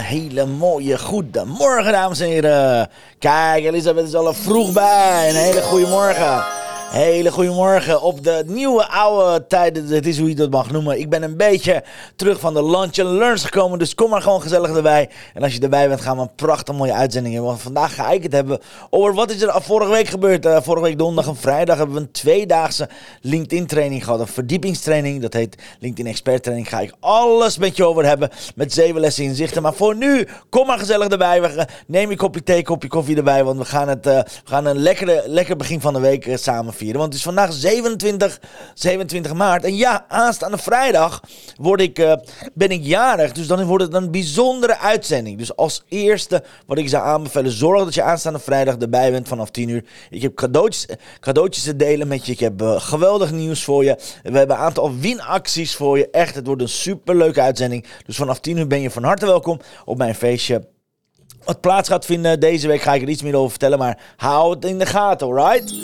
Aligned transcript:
Hele, 0.00 0.46
mooie 0.46 0.98
goedemorgen, 0.98 1.92
dames 1.92 2.20
en 2.20 2.26
heren. 2.26 2.88
Kijk, 3.18 3.64
Elisabeth 3.64 4.06
is 4.06 4.14
al 4.14 4.34
vroeg 4.34 4.72
bij. 4.72 5.28
Een 5.28 5.34
hele 5.36 5.62
goede 5.62 5.86
morgen. 5.86 6.61
Hele 6.92 7.30
goedemorgen 7.30 8.02
op 8.02 8.24
de 8.24 8.44
nieuwe 8.46 8.88
oude 8.88 9.46
tijden. 9.46 9.86
Het 9.86 10.06
is 10.06 10.18
hoe 10.18 10.28
je 10.28 10.34
dat 10.34 10.50
mag 10.50 10.70
noemen. 10.70 10.98
Ik 10.98 11.10
ben 11.10 11.22
een 11.22 11.36
beetje 11.36 11.82
terug 12.16 12.40
van 12.40 12.54
de 12.54 12.64
lunch 12.64 12.98
and 12.98 13.10
learns 13.10 13.44
gekomen. 13.44 13.78
Dus 13.78 13.94
kom 13.94 14.10
maar 14.10 14.22
gewoon 14.22 14.42
gezellig 14.42 14.76
erbij. 14.76 15.10
En 15.34 15.42
als 15.42 15.54
je 15.54 15.60
erbij 15.60 15.88
bent, 15.88 16.00
gaan 16.00 16.16
we 16.16 16.22
een 16.22 16.34
prachtig 16.34 16.74
mooie 16.74 16.92
uitzending 16.92 17.34
hebben. 17.34 17.52
Want 17.52 17.62
vandaag 17.62 17.94
ga 17.94 18.10
ik 18.10 18.22
het 18.22 18.32
hebben 18.32 18.60
over 18.90 19.14
wat 19.14 19.30
is 19.30 19.42
er 19.42 19.62
vorige 19.62 19.90
week 19.90 20.08
gebeurd. 20.08 20.46
Uh, 20.46 20.60
vorige 20.60 20.84
week 20.84 20.98
donderdag 20.98 21.34
en 21.34 21.40
vrijdag 21.40 21.76
hebben 21.76 21.94
we 21.94 22.00
een 22.00 22.10
tweedaagse 22.10 22.88
LinkedIn 23.20 23.66
training 23.66 24.04
gehad. 24.04 24.20
Een 24.20 24.26
verdiepingstraining. 24.26 25.22
Dat 25.22 25.32
heet 25.32 25.62
LinkedIn 25.78 26.10
Expert 26.10 26.42
Training. 26.42 26.68
Ga 26.68 26.80
ik 26.80 26.94
alles 27.00 27.58
met 27.58 27.76
je 27.76 27.84
over 27.84 28.04
hebben. 28.04 28.30
Met 28.54 28.72
zeven 28.72 29.00
lessen 29.00 29.24
inzichten. 29.24 29.62
Maar 29.62 29.74
voor 29.74 29.96
nu, 29.96 30.26
kom 30.48 30.66
maar 30.66 30.78
gezellig 30.78 31.08
erbij. 31.08 31.42
We, 31.42 31.66
neem 31.86 32.10
je 32.10 32.16
kopje 32.16 32.42
thee, 32.42 32.62
kopje 32.62 32.88
koffie 32.88 33.16
erbij. 33.16 33.44
Want 33.44 33.58
we 33.58 33.64
gaan, 33.64 33.88
het, 33.88 34.06
uh, 34.06 34.12
we 34.12 34.24
gaan 34.44 34.66
een 34.66 34.78
lekkere, 34.78 35.22
lekker 35.26 35.56
begin 35.56 35.80
van 35.80 35.92
de 35.92 36.00
week 36.00 36.26
uh, 36.26 36.36
samen 36.36 36.74
Want 36.90 37.04
het 37.04 37.14
is 37.14 37.22
vandaag 37.22 37.52
27, 37.52 38.40
27 38.74 39.34
maart. 39.34 39.64
En 39.64 39.76
ja, 39.76 40.04
aanstaande 40.08 40.58
vrijdag 40.58 41.20
word 41.56 41.80
ik, 41.80 41.98
uh, 41.98 42.12
ben 42.54 42.70
ik 42.70 42.84
jarig. 42.84 43.32
Dus 43.32 43.46
dan 43.46 43.64
wordt 43.64 43.84
het 43.84 43.94
een 43.94 44.10
bijzondere 44.10 44.78
uitzending. 44.78 45.38
Dus 45.38 45.56
als 45.56 45.82
eerste 45.88 46.42
wat 46.66 46.78
ik 46.78 46.88
zou 46.88 47.04
aanbevelen, 47.04 47.52
zorg 47.52 47.84
dat 47.84 47.94
je 47.94 48.02
aanstaande 48.02 48.38
vrijdag 48.38 48.76
erbij 48.76 49.10
bent 49.10 49.28
vanaf 49.28 49.50
10 49.50 49.68
uur. 49.68 49.84
Ik 50.10 50.22
heb 50.22 50.34
cadeautjes, 50.34 50.86
cadeautjes 51.20 51.64
te 51.64 51.76
delen 51.76 52.08
met 52.08 52.26
je. 52.26 52.32
Ik 52.32 52.40
heb 52.40 52.62
uh, 52.62 52.80
geweldig 52.80 53.32
nieuws 53.32 53.64
voor 53.64 53.84
je. 53.84 53.96
We 54.22 54.38
hebben 54.38 54.56
een 54.56 54.62
aantal 54.62 54.98
winacties 54.98 55.74
voor 55.74 55.98
je. 55.98 56.10
Echt, 56.10 56.34
het 56.34 56.46
wordt 56.46 56.62
een 56.62 56.68
superleuke 56.68 57.40
uitzending. 57.40 57.86
Dus 58.06 58.16
vanaf 58.16 58.40
10 58.40 58.56
uur 58.56 58.66
ben 58.66 58.80
je 58.80 58.90
van 58.90 59.04
harte 59.04 59.26
welkom 59.26 59.60
op 59.84 59.98
mijn 59.98 60.14
feestje 60.14 60.70
wat 61.44 61.60
plaats 61.60 61.88
gaat 61.88 62.04
vinden 62.04 62.40
deze 62.40 62.68
week 62.68 62.80
ga 62.80 62.94
ik 62.94 63.02
er 63.02 63.08
iets 63.08 63.22
meer 63.22 63.36
over 63.36 63.50
vertellen, 63.50 63.78
maar 63.78 63.98
hou 64.16 64.54
het 64.54 64.64
in 64.64 64.78
de 64.78 64.86
gaten, 64.86 65.26
alright? 65.26 65.74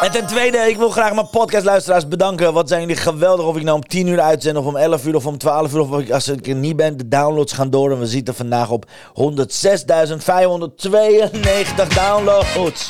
En 0.00 0.10
ten 0.10 0.26
tweede, 0.26 0.58
ik 0.58 0.76
wil 0.76 0.90
graag 0.90 1.14
mijn 1.14 1.30
podcastluisteraars 1.30 2.08
bedanken. 2.08 2.52
Wat 2.52 2.68
zijn 2.68 2.80
jullie 2.80 2.96
geweldig 2.96 3.46
of 3.46 3.56
ik 3.56 3.62
nou 3.62 3.76
om 3.76 3.86
10 3.86 4.06
uur 4.06 4.20
uitzend 4.20 4.56
of 4.56 4.64
om 4.66 4.76
11 4.76 5.06
uur 5.06 5.14
of 5.14 5.26
om 5.26 5.38
12 5.38 5.72
uur. 5.72 5.80
Of 5.80 6.10
als 6.10 6.28
ik 6.28 6.46
er 6.46 6.54
niet 6.54 6.76
ben, 6.76 6.96
de 6.96 7.08
downloads 7.08 7.52
gaan 7.52 7.70
door. 7.70 7.90
En 7.92 7.98
we 7.98 8.06
zitten 8.06 8.34
vandaag 8.34 8.70
op 8.70 8.84
106.592 8.86 8.90
downloads. 11.94 12.86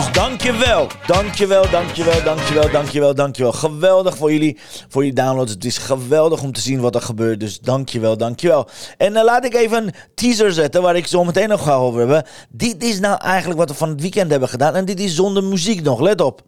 Dus 0.00 0.12
dankjewel, 0.12 0.86
dankjewel, 1.06 1.70
dankjewel, 1.70 2.22
dankjewel, 2.22 2.70
dankjewel, 2.70 3.14
dankjewel. 3.14 3.52
Geweldig 3.52 4.16
voor 4.16 4.32
jullie, 4.32 4.58
voor 4.88 5.04
je 5.04 5.12
downloads. 5.12 5.52
Het 5.52 5.64
is 5.64 5.78
geweldig 5.78 6.42
om 6.42 6.52
te 6.52 6.60
zien 6.60 6.80
wat 6.80 6.94
er 6.94 7.02
gebeurt. 7.02 7.40
Dus 7.40 7.58
dankjewel, 7.58 8.16
dankjewel. 8.16 8.68
En 8.96 9.12
uh, 9.12 9.24
laat 9.24 9.44
ik 9.44 9.54
even 9.54 9.86
een 9.86 9.94
teaser 10.14 10.52
zetten 10.52 10.82
waar 10.82 10.96
ik 10.96 11.06
zo 11.06 11.24
meteen 11.24 11.48
nog 11.48 11.62
ga 11.62 11.74
over 11.74 11.98
hebben. 11.98 12.24
Dit 12.48 12.82
is 12.82 13.00
nou 13.00 13.20
eigenlijk 13.20 13.58
wat 13.58 13.68
we 13.68 13.74
van 13.74 13.88
het 13.88 14.00
weekend 14.00 14.30
hebben 14.30 14.48
gedaan. 14.48 14.74
En 14.74 14.84
dit 14.84 15.00
is 15.00 15.14
zonder 15.14 15.44
muziek 15.44 15.82
nog, 15.82 16.00
let 16.00 16.20
op. 16.20 16.42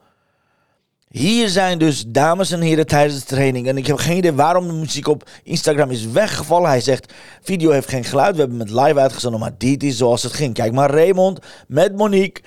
Hier 1.09 1.49
zijn 1.49 1.79
dus 1.79 2.05
dames 2.07 2.51
en 2.51 2.61
heren 2.61 2.87
tijdens 2.87 3.21
de 3.21 3.27
training. 3.27 3.69
En 3.69 3.77
ik 3.77 3.87
heb 3.87 3.97
geen 3.97 4.17
idee 4.17 4.33
waarom 4.33 4.67
de 4.67 4.73
muziek 4.73 5.09
op 5.09 5.29
Instagram 5.43 5.91
is 5.91 6.07
weggevallen. 6.07 6.69
Hij 6.69 6.81
zegt, 6.81 7.13
video 7.43 7.71
heeft 7.71 7.89
geen 7.89 8.05
geluid. 8.05 8.35
We 8.35 8.41
hebben 8.41 8.59
het 8.61 8.71
live 8.71 8.99
uitgezonden, 8.99 9.41
maar 9.41 9.55
dit 9.59 9.83
is 9.83 9.97
zoals 9.97 10.23
het 10.23 10.33
ging. 10.33 10.55
Kijk 10.55 10.73
maar, 10.73 10.91
Raymond 10.91 11.39
met 11.67 11.97
Monique. 11.97 12.43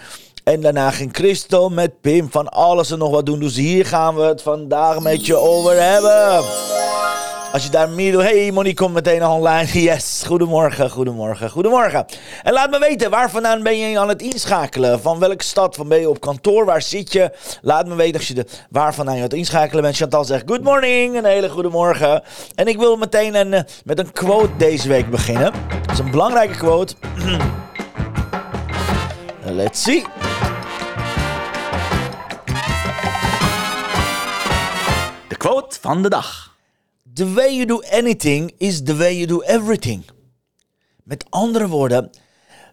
En 0.45 0.61
daarna 0.61 0.91
ging 0.91 1.09
Christel 1.13 1.69
met 1.69 2.01
Pim 2.01 2.31
van 2.31 2.49
alles 2.49 2.91
en 2.91 2.97
nog 2.97 3.09
wat 3.09 3.25
doen. 3.25 3.39
Dus 3.39 3.55
hier 3.55 3.85
gaan 3.85 4.15
we 4.15 4.21
het 4.21 4.41
vandaag 4.41 4.99
met 4.99 5.25
je 5.25 5.35
over 5.35 5.81
hebben. 5.81 6.43
Als 7.53 7.63
je 7.63 7.69
daar 7.69 7.89
meer 7.89 8.11
doet. 8.11 8.21
Hey, 8.21 8.51
Monique 8.51 8.83
komt 8.83 8.93
meteen 8.93 9.25
online. 9.25 9.67
Yes, 9.81 10.23
goedemorgen, 10.25 10.89
goedemorgen, 10.89 11.49
goedemorgen. 11.49 12.05
En 12.43 12.53
laat 12.53 12.69
me 12.69 12.79
weten, 12.79 13.09
waar 13.09 13.29
vandaan 13.29 13.63
ben 13.63 13.77
je 13.77 13.99
aan 13.99 14.09
het 14.09 14.21
inschakelen? 14.21 15.01
Van 15.01 15.19
welke 15.19 15.43
stad? 15.43 15.75
Van 15.75 15.87
ben 15.87 15.99
je 15.99 16.09
op 16.09 16.19
kantoor? 16.19 16.65
Waar 16.65 16.81
zit 16.81 17.13
je? 17.13 17.31
Laat 17.61 17.87
me 17.87 17.95
weten 17.95 18.17
als 18.17 18.27
je 18.27 18.33
de, 18.33 18.45
waar 18.69 18.93
vandaan 18.93 19.15
je 19.15 19.21
aan 19.21 19.27
het 19.27 19.37
inschakelen 19.37 19.83
bent. 19.83 19.95
Chantal 19.95 20.25
zegt, 20.25 20.43
good 20.45 20.63
morning, 20.63 21.17
een 21.17 21.25
hele 21.25 21.49
goede 21.49 21.69
morgen. 21.69 22.23
En 22.55 22.67
ik 22.67 22.77
wil 22.77 22.95
meteen 22.95 23.35
een, 23.35 23.65
met 23.85 23.99
een 23.99 24.11
quote 24.11 24.55
deze 24.57 24.87
week 24.87 25.09
beginnen. 25.09 25.53
Dat 25.81 25.91
is 25.91 25.99
een 25.99 26.11
belangrijke 26.11 26.57
quote. 26.57 26.93
Let's 29.51 29.83
see. 29.83 30.03
De 35.27 35.37
quote 35.37 35.77
van 35.81 36.01
de 36.01 36.09
dag. 36.09 36.57
The 37.13 37.33
way 37.33 37.53
you 37.53 37.65
do 37.65 37.81
anything 37.91 38.51
is 38.57 38.83
the 38.83 38.95
way 38.95 39.15
you 39.15 39.27
do 39.27 39.41
everything. 39.41 40.03
Met 41.03 41.25
andere 41.29 41.67
woorden, 41.67 42.09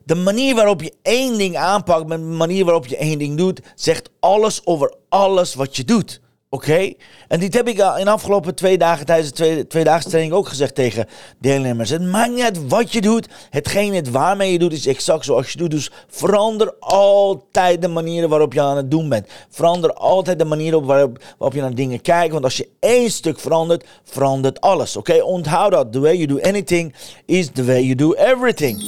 de 0.05 0.15
manier 0.15 0.55
waarop 0.55 0.83
je 0.83 0.95
één 1.03 1.39
ding 1.39 1.57
aanpakt, 1.57 2.07
met 2.07 2.19
de 2.19 2.25
manier 2.25 2.65
waarop 2.65 2.87
je 2.87 2.97
één 2.97 3.19
ding 3.19 3.37
doet, 3.37 3.61
zegt 3.75 4.11
alles 4.21 4.67
over 4.67 4.95
alles 5.09 5.55
wat 5.55 5.77
je 5.77 5.85
doet. 5.85 6.21
Oké? 6.55 6.93
En 7.29 7.41
dit 7.41 7.55
heb 7.55 7.69
ik 7.69 7.81
al 7.81 7.99
in 7.99 8.05
de 8.05 8.11
afgelopen 8.11 8.55
twee 8.55 8.79
dagen 8.79 9.07
tijdens 9.07 9.29
de 9.29 9.35
twee, 9.35 9.67
tweedaagse 9.67 10.09
training 10.09 10.35
ook 10.35 10.49
gezegd 10.49 10.75
tegen 10.75 11.07
deelnemers. 11.39 11.91
Het 11.91 12.03
maakt 12.03 12.31
niet 12.31 12.43
uit 12.43 12.69
wat 12.69 12.93
je 12.93 13.01
doet. 13.01 13.29
Hetgeen 13.51 13.95
het 13.95 14.11
waarmee 14.11 14.53
je 14.53 14.59
doet 14.59 14.73
is 14.73 14.87
exact 14.87 15.25
zoals 15.25 15.53
je 15.53 15.59
doet. 15.59 15.71
Dus 15.71 15.91
verander 16.09 16.75
altijd 16.79 17.83
de 17.83 17.89
manieren 17.89 18.29
waarop 18.29 18.53
je 18.53 18.61
aan 18.61 18.77
het 18.77 18.91
doen 18.91 19.09
bent. 19.09 19.27
Verander 19.51 19.93
altijd 19.93 20.39
de 20.39 20.45
manier 20.45 20.85
waarop, 20.85 21.19
waarop 21.39 21.57
je 21.57 21.61
naar 21.61 21.75
dingen 21.75 22.01
kijkt. 22.01 22.33
Want 22.33 22.45
als 22.45 22.57
je 22.57 22.69
één 22.81 23.11
stuk 23.11 23.41
verandert, 23.41 23.87
verandert 24.05 24.61
alles. 24.61 24.97
Oké? 24.97 25.23
Onthoud 25.23 25.73
dat. 25.73 25.93
The 25.93 26.01
way 26.01 26.17
you 26.17 26.27
do 26.27 26.41
anything 26.41 26.95
is 27.27 27.51
the 27.53 27.65
way 27.65 27.83
you 27.83 27.95
do 27.95 28.13
everything. 28.13 28.79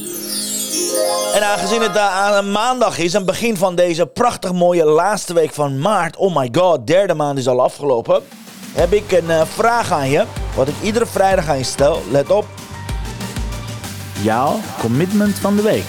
En 1.35 1.43
aangezien 1.43 1.81
het 1.81 1.99
aan 1.99 2.35
een 2.35 2.53
maandag 2.53 2.99
is, 2.99 3.13
een 3.13 3.25
begin 3.25 3.57
van 3.57 3.75
deze 3.75 4.07
prachtig 4.07 4.53
mooie 4.53 4.85
laatste 4.85 5.35
week 5.35 5.53
van 5.53 5.79
maart. 5.79 6.17
Oh 6.17 6.37
my 6.37 6.49
god, 6.53 6.87
derde 6.87 7.15
maand 7.15 7.39
is 7.39 7.49
al 7.49 7.63
afgelopen. 7.63 8.23
Heb 8.73 8.93
ik 8.93 9.13
een 9.13 9.25
uh, 9.25 9.43
vraag 9.45 9.93
aan 9.93 10.11
je, 10.11 10.25
wat 10.57 10.69
ik 10.69 10.75
iedere 10.83 11.07
vrijdag 11.07 11.49
aan 11.49 11.59
je 11.59 11.65
stel. 11.65 12.03
Let 12.11 12.31
op. 12.31 12.47
Jouw 14.23 14.61
commitment 14.81 15.35
van 15.35 15.57
de 15.57 15.63
week. 15.63 15.85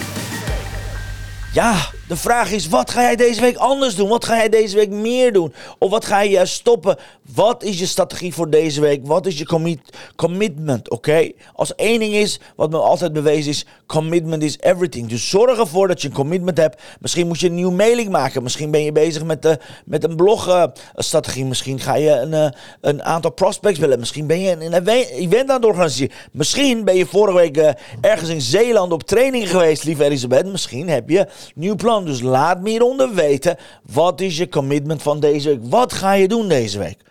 Ja, 1.54 1.74
de 2.08 2.16
vraag 2.16 2.52
is, 2.52 2.68
wat 2.68 2.92
ga 2.92 3.02
jij 3.02 3.16
deze 3.16 3.42
week 3.42 3.58
anders 3.58 3.96
doen? 3.96 4.10
Wat 4.10 4.26
ga 4.26 4.36
jij 4.36 4.50
deze 4.50 4.76
week 4.76 4.90
meer 4.90 5.34
doen? 5.34 5.54
Of 5.80 5.90
wat 5.90 6.06
ga 6.06 6.22
je 6.22 6.46
stoppen? 6.46 6.98
Wat 7.34 7.64
is 7.64 7.80
je 7.80 7.86
strategie 7.86 8.34
voor 8.34 8.50
deze 8.50 8.82
week? 8.82 9.08
Wat 9.08 9.26
is 9.26 9.38
je 9.38 9.46
commit 9.46 9.80
commitment, 10.16 10.90
oké? 10.90 11.32
Als 11.54 11.76
één 11.76 12.00
ding 12.00 12.14
is, 12.14 12.40
wat 12.56 12.70
me 12.70 12.78
altijd 12.78 13.14
bewezen 13.14 13.52
is, 13.52 13.66
commitment 13.86 14.44
is 14.44 14.58
everything. 14.60 15.10
Dus 15.10 15.30
zorg 15.30 15.60
ervoor 15.60 15.88
dat 15.88 16.02
je 16.02 16.08
een 16.08 16.14
commitment 16.14 16.58
hebt. 16.58 16.82
Misschien 17.00 17.28
moet 17.28 17.40
je 17.40 17.48
een 17.48 17.56
nieuwe 17.56 17.74
mailing 17.74 18.10
maken. 18.10 18.44
Misschien 18.44 18.72
ben 18.72 18.84
je 18.84 18.92
bezig 18.92 19.24
met, 19.24 19.42
de, 19.42 19.60
met 19.86 20.04
een 20.04 20.16
blogstrategie. 20.16 21.44
Uh, 21.44 21.50
Misschien 21.50 21.80
ga 21.80 21.96
je 21.96 22.10
een, 22.10 22.32
uh, 22.32 22.48
een 22.82 23.04
aantal 23.04 23.32
prospects 23.32 23.80
willen. 23.80 24.00
Misschien 24.00 24.28
ben 24.28 24.40
je 24.40 24.52
een, 24.52 24.88
event 24.88 25.50
aan 25.50 25.56
het 25.56 25.66
organiseren. 25.66 26.16
Misschien 26.32 26.84
ben 26.84 26.96
je 26.96 27.06
vorige 27.06 27.38
week 27.38 27.58
uh, 27.58 27.70
ergens 28.02 28.30
in 28.30 28.42
Zeeland 28.42 28.92
op 28.92 29.04
training 29.04 29.50
geweest, 29.50 29.84
lieve 29.84 30.04
Elisabeth. 30.04 30.46
Misschien 30.46 30.90
heb 30.90 31.10
je 31.10 31.28
nieuw 31.56 31.76
plan. 31.76 31.95
Dus 32.04 32.22
laat 32.22 32.62
me 32.62 32.70
hieronder 32.70 33.14
weten. 33.14 33.58
Wat 33.92 34.22
is 34.22 34.38
je 34.38 34.50
commitment 34.50 35.02
van 35.02 35.20
deze 35.20 35.50
week? 35.50 35.60
Wat 35.62 35.94
ga 35.94 36.14
je 36.14 36.28
doen 36.28 36.48
deze 36.48 36.80
week? 36.80 37.04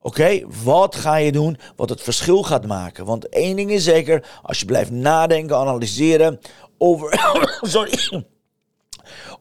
Oké, 0.00 0.40
wat 0.64 0.96
ga 0.96 1.16
je 1.16 1.32
doen 1.32 1.58
wat 1.76 1.88
het 1.88 2.00
verschil 2.00 2.42
gaat 2.42 2.66
maken? 2.66 3.04
Want 3.04 3.28
één 3.28 3.56
ding 3.56 3.70
is 3.70 3.84
zeker, 3.84 4.24
als 4.42 4.58
je 4.58 4.64
blijft 4.64 4.90
nadenken, 4.90 5.56
analyseren 5.56 6.40
over. 6.78 7.34
sorry. 7.62 8.24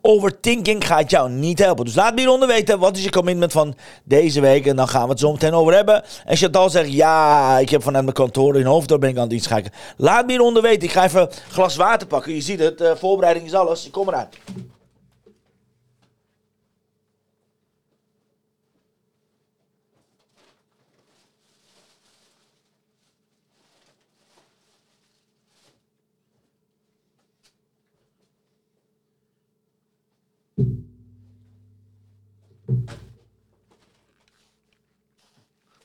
Overthinking 0.01 0.87
gaat 0.87 1.09
jou 1.09 1.29
niet 1.29 1.59
helpen. 1.59 1.85
Dus 1.85 1.95
laat 1.95 2.13
me 2.13 2.19
hieronder 2.19 2.47
weten, 2.47 2.79
wat 2.79 2.97
is 2.97 3.03
je 3.03 3.09
commitment 3.09 3.51
van 3.51 3.75
deze 4.03 4.41
week? 4.41 4.65
En 4.65 4.75
dan 4.75 4.87
gaan 4.87 5.03
we 5.03 5.09
het 5.09 5.19
zo 5.19 5.31
meteen 5.31 5.53
over 5.53 5.73
hebben. 5.73 6.03
En 6.25 6.37
Chantal 6.37 6.69
zegt, 6.69 6.91
ja, 6.91 7.57
ik 7.57 7.69
heb 7.69 7.83
vanuit 7.83 8.03
mijn 8.03 8.15
kantoor 8.15 8.57
in 8.57 8.65
Hoofddorp 8.65 9.01
ben 9.01 9.09
ik 9.09 9.17
aan 9.17 9.23
het 9.23 9.33
inschakelen. 9.33 9.77
Laat 9.97 10.25
me 10.25 10.31
hieronder 10.31 10.61
weten, 10.61 10.83
ik 10.83 10.91
ga 10.91 11.03
even 11.03 11.21
een 11.21 11.29
glas 11.51 11.75
water 11.75 12.07
pakken. 12.07 12.33
Je 12.33 12.41
ziet 12.41 12.59
het, 12.59 12.81
uh, 12.81 12.91
voorbereiding 12.95 13.45
is 13.45 13.53
alles. 13.53 13.85
Ik 13.85 13.91
kom 13.91 14.07
eruit. 14.07 14.37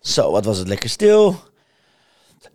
Zo, 0.06 0.30
wat 0.30 0.44
was 0.44 0.58
het 0.58 0.68
lekker 0.68 0.88
stil. 0.88 1.36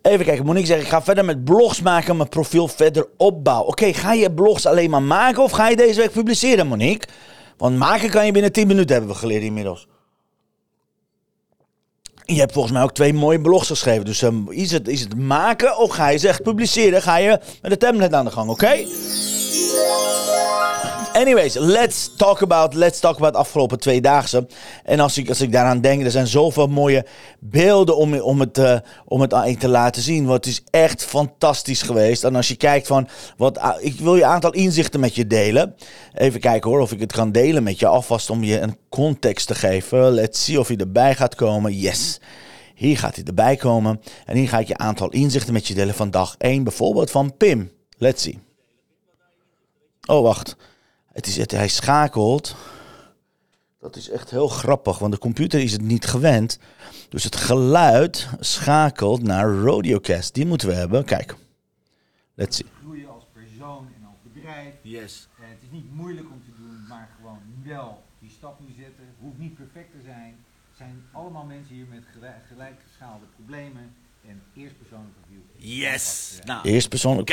Even 0.02 0.24
kijken, 0.24 0.44
Monique 0.44 0.66
zegt, 0.66 0.82
ik 0.82 0.88
ga 0.88 1.02
verder 1.02 1.24
met 1.24 1.44
blogs 1.44 1.80
maken, 1.80 2.16
mijn 2.16 2.28
profiel 2.28 2.68
verder 2.68 3.08
opbouwen. 3.16 3.68
Oké, 3.68 3.92
ga 3.92 4.12
je 4.12 4.32
blogs 4.32 4.66
alleen 4.66 4.90
maar 4.90 5.02
maken 5.02 5.42
of 5.42 5.50
ga 5.50 5.68
je 5.68 5.76
deze 5.76 6.00
week 6.00 6.12
publiceren, 6.12 6.66
Monique? 6.66 7.08
Want 7.56 7.76
maken 7.76 8.10
kan 8.10 8.26
je 8.26 8.32
binnen 8.32 8.52
10 8.52 8.66
minuten, 8.66 8.96
hebben 8.96 9.12
we 9.12 9.18
geleerd 9.18 9.42
inmiddels. 9.42 9.88
Je 12.24 12.38
hebt 12.38 12.52
volgens 12.52 12.74
mij 12.74 12.82
ook 12.82 12.92
twee 12.92 13.14
mooie 13.14 13.40
blogs 13.40 13.66
geschreven. 13.66 14.04
Dus 14.04 14.22
um, 14.22 14.50
is, 14.50 14.70
het, 14.70 14.88
is 14.88 15.00
het 15.00 15.18
maken 15.18 15.78
of 15.78 15.90
ga 15.90 16.08
je 16.08 16.18
ze 16.18 16.28
echt 16.28 16.42
publiceren? 16.42 17.02
Ga 17.02 17.16
je 17.16 17.40
met 17.62 17.70
de 17.70 17.76
template 17.76 18.16
aan 18.16 18.24
de 18.24 18.30
gang, 18.30 18.50
oké? 18.50 18.84
Anyways, 21.12 21.54
let's 21.54 22.16
talk 22.16 22.42
about, 22.42 22.74
let's 22.74 23.00
talk 23.00 23.16
about 23.16 23.34
afgelopen 23.34 23.78
tweedaagse. 23.78 24.46
En 24.84 25.00
als 25.00 25.18
ik, 25.18 25.28
als 25.28 25.40
ik 25.40 25.52
daaraan 25.52 25.80
denk, 25.80 26.04
er 26.04 26.10
zijn 26.10 26.26
zoveel 26.26 26.66
mooie 26.66 27.06
beelden 27.40 27.96
om, 27.96 28.14
om, 28.14 28.40
het, 28.40 28.58
uh, 28.58 28.76
om 29.04 29.20
het 29.20 29.34
aan 29.34 29.56
te 29.56 29.68
laten 29.68 30.02
zien. 30.02 30.26
Want 30.26 30.44
het 30.44 30.54
is 30.54 30.62
echt 30.70 31.04
fantastisch 31.04 31.82
geweest. 31.82 32.24
En 32.24 32.36
als 32.36 32.48
je 32.48 32.56
kijkt 32.56 32.86
van, 32.86 33.08
wat, 33.36 33.56
uh, 33.56 33.70
ik 33.80 34.00
wil 34.00 34.16
je 34.16 34.22
een 34.22 34.28
aantal 34.28 34.52
inzichten 34.52 35.00
met 35.00 35.14
je 35.14 35.26
delen. 35.26 35.74
Even 36.14 36.40
kijken 36.40 36.70
hoor, 36.70 36.80
of 36.80 36.92
ik 36.92 37.00
het 37.00 37.12
kan 37.12 37.32
delen 37.32 37.62
met 37.62 37.78
je. 37.78 37.86
Alvast 37.86 38.30
om 38.30 38.44
je 38.44 38.60
een 38.60 38.76
context 38.88 39.46
te 39.46 39.54
geven. 39.54 40.10
Let's 40.10 40.44
see 40.44 40.60
of 40.60 40.68
hij 40.68 40.76
erbij 40.76 41.14
gaat 41.14 41.34
komen. 41.34 41.72
Yes. 41.72 42.20
Hier 42.74 42.98
gaat 42.98 43.14
hij 43.14 43.24
erbij 43.24 43.56
komen. 43.56 44.00
En 44.26 44.36
hier 44.36 44.48
ga 44.48 44.58
ik 44.58 44.68
je 44.68 44.76
aantal 44.76 45.10
inzichten 45.10 45.52
met 45.52 45.66
je 45.66 45.74
delen 45.74 45.94
van 45.94 46.10
dag 46.10 46.34
1. 46.38 46.64
Bijvoorbeeld 46.64 47.10
van 47.10 47.36
Pim. 47.36 47.70
Let's 47.98 48.22
see. 48.22 48.38
Oh, 50.06 50.22
wacht. 50.22 50.56
Het 51.12 51.26
is, 51.26 51.36
het, 51.36 51.50
hij 51.50 51.68
schakelt. 51.68 52.56
Dat 53.78 53.96
is 53.96 54.10
echt 54.10 54.30
heel 54.30 54.48
grappig, 54.48 54.98
want 54.98 55.12
de 55.12 55.18
computer 55.18 55.60
is 55.60 55.72
het 55.72 55.82
niet 55.82 56.06
gewend. 56.06 56.58
Dus 57.08 57.24
het 57.24 57.36
geluid 57.36 58.28
schakelt 58.40 59.22
naar 59.22 59.54
Rodiocast. 59.54 60.34
Die 60.34 60.46
moeten 60.46 60.68
we 60.68 60.74
hebben. 60.74 61.04
Kijk. 61.04 61.36
Let's 62.34 62.56
see. 62.56 62.66
Groeien 62.80 63.08
als 63.08 63.24
persoon 63.32 63.88
en 63.96 64.06
als 64.06 64.32
bedrijf. 64.32 64.74
Yes. 64.82 65.28
En 65.40 65.48
het 65.48 65.58
is 65.62 65.70
niet 65.70 65.94
moeilijk 65.94 66.30
om 66.30 66.42
te 66.44 66.62
doen, 66.62 66.86
maar 66.88 67.08
gewoon 67.16 67.40
wel 67.64 68.02
die 68.20 68.30
stap 68.30 68.60
nu 68.60 68.74
zetten. 68.78 69.04
Hoeft 69.20 69.38
niet 69.38 69.54
perfect 69.54 69.90
te 69.90 70.02
zijn. 70.04 70.44
Het 70.68 70.76
zijn 70.76 71.04
allemaal 71.12 71.44
mensen 71.44 71.74
hier 71.74 71.86
met 71.86 72.02
gelijkgeschaalde 72.48 73.26
problemen. 73.34 73.94
En 74.28 74.42
eerst 74.54 74.78
persoonlijk 74.78 75.14
profiel. 75.20 75.42
Yes. 75.56 76.38
Nou, 76.44 76.68
Eerst 76.68 76.88
persoonlijk 76.88 77.30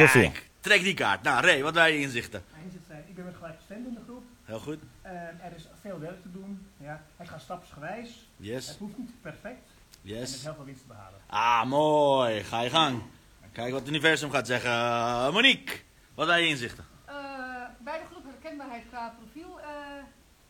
trek 0.60 0.84
die 0.84 0.94
kaart. 0.94 1.24
Nou, 1.24 1.46
Ray, 1.46 1.62
wat 1.62 1.74
waren 1.74 1.94
je 1.94 2.00
inzichten? 2.00 2.44
Mijn 2.52 2.64
inzicht 2.64 2.86
zijn, 2.88 3.04
ik 3.08 3.16
ben 3.16 3.26
met 3.26 3.36
gelijkgestemd 3.36 3.88
in 3.88 3.94
de 3.94 4.00
groep. 4.08 4.24
Heel 4.50 4.60
goed. 4.60 4.80
Eh, 5.02 5.12
er 5.12 5.56
is 5.56 5.68
veel 5.82 6.00
werk 6.00 6.22
te 6.22 6.32
doen. 6.32 6.68
Ja. 6.78 7.02
Ik 7.20 7.28
ga 7.28 7.38
stapsgewijs. 7.38 8.30
Yes, 8.38 8.68
Het 8.68 8.78
hoeft 8.78 8.98
niet 8.98 9.22
perfect. 9.22 9.68
En 10.04 10.10
met 10.10 10.20
yes. 10.20 10.44
heel 10.44 10.54
veel 10.54 10.66
winst 10.66 10.82
te 10.82 10.88
behalen. 10.88 11.20
Ah, 11.26 11.66
mooi. 11.66 12.44
Ga 12.44 12.62
je 12.62 12.70
gang. 12.70 13.02
Kijk 13.52 13.72
wat 13.72 13.80
het 13.80 13.90
universum 13.90 14.32
gaat 14.32 14.48
zeggen. 14.48 14.72
Uh, 14.72 15.32
Monique, 15.32 15.80
wat 16.14 16.28
waren 16.28 16.44
je 16.44 16.50
inzichten? 16.50 16.86
Eh, 17.06 17.16
bij 17.80 18.00
de 18.00 18.06
groep 18.12 18.24
herkenbaarheid 18.24 18.84
qua 18.90 19.16
profiel, 19.20 19.60
eh, 19.60 19.68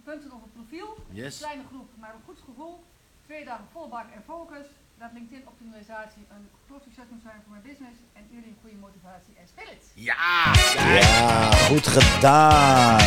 punten 0.03 0.31
op 0.31 0.41
het 0.41 0.53
profiel. 0.53 0.97
Yes. 1.11 1.37
Kleine 1.37 1.63
groep, 1.67 1.89
maar 1.97 2.13
een 2.13 2.25
goed 2.25 2.39
gevoel. 2.45 2.83
Twee 3.25 3.45
dagen 3.45 3.65
vol 3.71 3.87
bak 3.87 4.05
en 4.15 4.23
focus. 4.23 4.65
Dat 4.97 5.09
LinkedIn 5.13 5.47
optimalisatie 5.47 6.25
een 6.29 6.49
groot 6.69 6.83
succes 6.83 7.05
moet 7.09 7.21
zijn 7.21 7.41
voor 7.43 7.51
mijn 7.51 7.63
business. 7.63 7.97
En 8.13 8.23
jullie 8.29 8.49
een 8.49 8.57
goede 8.61 8.75
motivatie 8.75 9.33
en 9.41 9.47
spirit. 9.47 9.83
Ja. 9.93 10.15
Ja, 10.99 11.51
goed 11.51 11.87
gedaan. 11.87 12.99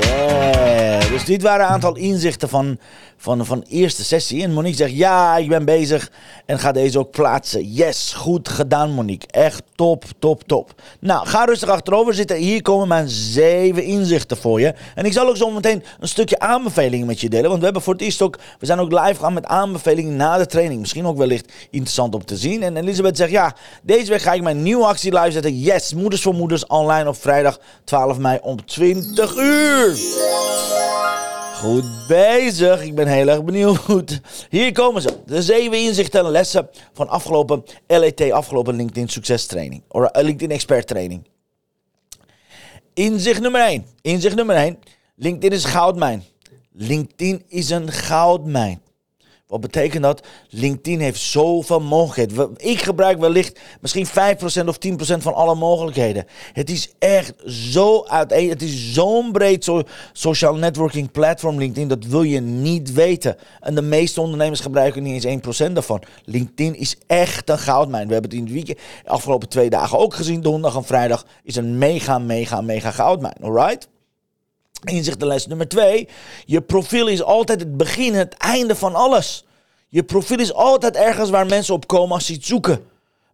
Yeah. 0.00 1.10
Dus 1.10 1.24
dit 1.24 1.42
waren 1.42 1.66
een 1.66 1.72
aantal 1.72 1.96
inzichten 1.96 2.48
van, 2.48 2.78
van, 3.16 3.46
van 3.46 3.60
de 3.60 3.66
eerste 3.66 4.04
sessie. 4.04 4.42
En 4.42 4.52
Monique 4.52 4.76
zegt, 4.76 4.96
ja, 4.96 5.36
ik 5.36 5.48
ben 5.48 5.64
bezig 5.64 6.10
en 6.46 6.58
ga 6.58 6.72
deze 6.72 6.98
ook 6.98 7.10
plaatsen. 7.10 7.72
Yes, 7.72 8.12
goed 8.12 8.48
gedaan 8.48 8.90
Monique. 8.90 9.26
Echt 9.30 9.62
top, 9.74 10.04
top, 10.18 10.42
top. 10.42 10.82
Nou, 11.00 11.26
ga 11.26 11.44
rustig 11.44 11.68
achterover 11.68 12.14
zitten. 12.14 12.36
Hier 12.36 12.62
komen 12.62 12.88
mijn 12.88 13.08
zeven 13.08 13.84
inzichten 13.84 14.36
voor 14.36 14.60
je. 14.60 14.74
En 14.94 15.04
ik 15.04 15.12
zal 15.12 15.28
ook 15.28 15.36
zo 15.36 15.50
meteen 15.50 15.84
een 16.00 16.08
stukje 16.08 16.38
aanbevelingen 16.38 17.06
met 17.06 17.20
je 17.20 17.28
delen. 17.28 17.48
Want 17.48 17.58
we 17.58 17.64
hebben 17.64 17.82
voor 17.82 17.92
het 17.92 18.02
eerst 18.02 18.22
ook, 18.22 18.38
we 18.58 18.66
zijn 18.66 18.78
ook 18.78 18.92
live 18.92 19.14
gegaan 19.14 19.32
met 19.32 19.46
aanbevelingen 19.46 20.16
na 20.16 20.38
de 20.38 20.46
training. 20.46 20.80
Misschien 20.80 21.06
ook 21.06 21.16
wellicht 21.16 21.52
interessant 21.70 22.14
om 22.14 22.24
te 22.24 22.36
zien. 22.36 22.62
En 22.62 22.76
Elisabeth 22.76 23.16
zegt, 23.16 23.30
ja, 23.30 23.56
deze 23.82 24.10
week 24.10 24.22
ga 24.22 24.32
ik 24.32 24.42
mijn 24.42 24.62
nieuwe 24.62 24.86
actie 24.86 25.18
live 25.18 25.30
zetten. 25.30 25.60
Yes, 25.60 25.94
Moeders 25.94 26.22
voor 26.22 26.34
Moeders 26.34 26.66
online 26.66 27.08
op 27.08 27.16
vrijdag 27.16 27.58
12 27.84 28.18
mei 28.18 28.38
om 28.42 28.64
20 28.64 29.36
uur. 29.36 29.96
Goed 31.56 32.06
bezig. 32.08 32.82
Ik 32.82 32.94
ben 32.94 33.06
heel 33.06 33.28
erg 33.28 33.44
benieuwd. 33.44 34.20
Hier 34.50 34.72
komen 34.72 35.02
ze. 35.02 35.16
De 35.26 35.42
zeven 35.42 35.78
inzichten 35.78 36.24
en 36.24 36.30
lessen 36.30 36.68
van 36.92 37.08
afgelopen 37.08 37.64
LET, 37.86 38.30
afgelopen 38.30 38.76
LinkedIn 38.76 39.08
Succes 39.08 39.46
Training. 39.46 39.82
Of 39.88 40.04
eh, 40.04 40.24
LinkedIn 40.24 40.50
Expert 40.50 40.86
Training. 40.86 41.28
Inzicht 42.94 43.40
nummer 43.40 43.60
1. 43.60 43.86
Inzicht 44.02 44.36
nummer 44.36 44.56
1. 44.56 44.78
LinkedIn 45.16 45.52
is 45.52 45.64
een 45.64 45.70
goudmijn. 45.70 46.24
LinkedIn 46.72 47.42
is 47.48 47.70
een 47.70 47.92
goudmijn. 47.92 48.80
Wat 49.46 49.60
betekent 49.60 50.02
dat? 50.02 50.26
LinkedIn 50.48 51.00
heeft 51.00 51.20
zoveel 51.20 51.80
mogelijkheden. 51.80 52.54
Ik 52.56 52.82
gebruik 52.82 53.18
wellicht 53.18 53.60
misschien 53.80 54.06
5% 54.06 54.10
of 54.66 54.78
10% 54.86 54.96
van 55.18 55.34
alle 55.34 55.54
mogelijkheden. 55.54 56.26
Het 56.52 56.70
is 56.70 56.92
echt 56.98 57.34
zo 57.46 58.04
uiteen. 58.04 58.48
Het 58.48 58.62
is 58.62 58.92
zo'n 58.92 59.32
breed 59.32 59.64
so 59.64 59.82
social 60.12 60.54
networking 60.54 61.10
platform 61.10 61.58
LinkedIn. 61.58 61.88
Dat 61.88 62.04
wil 62.04 62.22
je 62.22 62.40
niet 62.40 62.92
weten. 62.92 63.36
En 63.60 63.74
de 63.74 63.82
meeste 63.82 64.20
ondernemers 64.20 64.60
gebruiken 64.60 65.02
niet 65.02 65.24
eens 65.24 65.68
1% 65.68 65.72
daarvan. 65.72 66.02
LinkedIn 66.24 66.76
is 66.76 66.96
echt 67.06 67.50
een 67.50 67.58
goudmijn. 67.58 68.06
We 68.06 68.12
hebben 68.12 68.30
het 68.30 68.38
in 68.38 68.44
het 68.44 68.54
weekend, 68.54 68.78
de 69.04 69.10
afgelopen 69.10 69.48
twee 69.48 69.70
dagen 69.70 69.98
ook 69.98 70.14
gezien. 70.14 70.40
Donderdag 70.40 70.76
en 70.76 70.84
vrijdag 70.84 71.26
is 71.42 71.56
een 71.56 71.78
mega, 71.78 72.18
mega, 72.18 72.60
mega 72.60 72.90
goudmijn. 72.90 73.36
Alright? 73.42 73.88
Inzicht 74.84 75.20
de 75.20 75.26
les 75.26 75.46
nummer 75.46 75.68
twee. 75.68 76.08
Je 76.44 76.60
profiel 76.60 77.06
is 77.06 77.22
altijd 77.22 77.60
het 77.60 77.76
begin, 77.76 78.14
het 78.14 78.34
einde 78.34 78.76
van 78.76 78.94
alles. 78.94 79.44
Je 79.88 80.02
profiel 80.02 80.38
is 80.38 80.52
altijd 80.52 80.96
ergens 80.96 81.30
waar 81.30 81.46
mensen 81.46 81.74
op 81.74 81.86
komen 81.86 82.14
als 82.14 82.26
ze 82.26 82.32
iets 82.32 82.46
zoeken. 82.46 82.80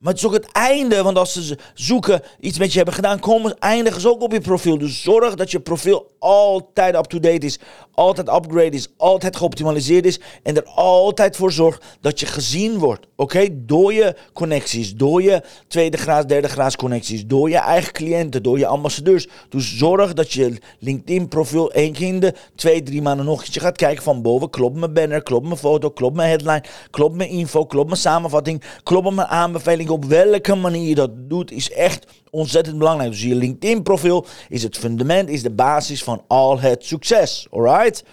Maar 0.02 0.12
het 0.12 0.22
is 0.22 0.28
ook 0.28 0.34
het 0.34 0.52
einde, 0.52 1.02
want 1.02 1.18
als 1.18 1.32
ze 1.32 1.58
zoeken, 1.74 2.22
iets 2.40 2.58
met 2.58 2.70
je 2.70 2.76
hebben 2.76 2.94
gedaan, 2.94 3.18
komen, 3.18 3.58
eindigen 3.58 4.00
ze 4.00 4.10
ook 4.10 4.22
op 4.22 4.32
je 4.32 4.40
profiel. 4.40 4.78
Dus 4.78 5.02
zorg 5.02 5.34
dat 5.34 5.50
je 5.50 5.60
profiel 5.60 6.10
altijd 6.18 6.94
up-to-date 6.94 7.46
is, 7.46 7.58
altijd 7.94 8.28
upgrade 8.28 8.76
is, 8.76 8.88
altijd 8.96 9.36
geoptimaliseerd 9.36 10.06
is. 10.06 10.20
En 10.42 10.56
er 10.56 10.64
altijd 10.64 11.36
voor 11.36 11.52
zorgt 11.52 11.84
dat 12.00 12.20
je 12.20 12.26
gezien 12.26 12.78
wordt. 12.78 13.06
Oké? 13.16 13.46
Door 13.52 13.92
je 13.92 14.16
connecties, 14.32 14.94
door 14.94 15.22
je 15.22 15.42
tweede 15.68 15.96
graad, 15.96 16.28
derde 16.28 16.48
graads 16.48 16.76
connecties, 16.76 17.26
door 17.26 17.50
je 17.50 17.56
eigen 17.58 17.92
cliënten, 17.92 18.42
door 18.42 18.58
je 18.58 18.66
ambassadeurs. 18.66 19.28
Dus 19.48 19.76
zorg 19.76 20.12
dat 20.12 20.32
je 20.32 20.58
LinkedIn 20.78 21.28
profiel 21.28 21.72
één 21.72 21.92
keer 21.92 22.08
in 22.08 22.20
de 22.20 22.34
twee, 22.54 22.82
drie 22.82 23.02
maanden 23.02 23.26
nog 23.26 23.40
eens 23.40 23.56
gaat 23.56 23.76
kijken 23.76 24.02
van 24.02 24.22
boven. 24.22 24.50
Klopt 24.50 24.76
mijn 24.76 24.92
banner, 24.92 25.22
klopt 25.22 25.46
mijn 25.46 25.56
foto, 25.56 25.90
klopt 25.90 26.16
mijn 26.16 26.28
headline, 26.28 26.64
klopt 26.90 27.16
mijn 27.16 27.30
info, 27.30 27.66
klopt 27.66 27.88
mijn 27.88 28.00
samenvatting, 28.00 28.62
klopt 28.82 29.10
mijn 29.10 29.28
aanbeveling. 29.28 29.90
Op 29.92 30.04
welke 30.04 30.54
manier 30.54 30.88
je 30.88 30.94
dat 30.94 31.10
doet 31.14 31.50
is 31.50 31.70
echt 31.70 32.06
ontzettend 32.30 32.78
belangrijk. 32.78 33.10
Dus 33.10 33.22
je 33.22 33.34
LinkedIn 33.34 33.82
profiel 33.82 34.26
is 34.48 34.62
het 34.62 34.78
fundament, 34.78 35.28
is 35.28 35.42
de 35.42 35.50
basis 35.50 36.02
van 36.02 36.24
al 36.28 36.60
het 36.60 36.84
succes. 36.84 37.46
Alright? 37.50 38.04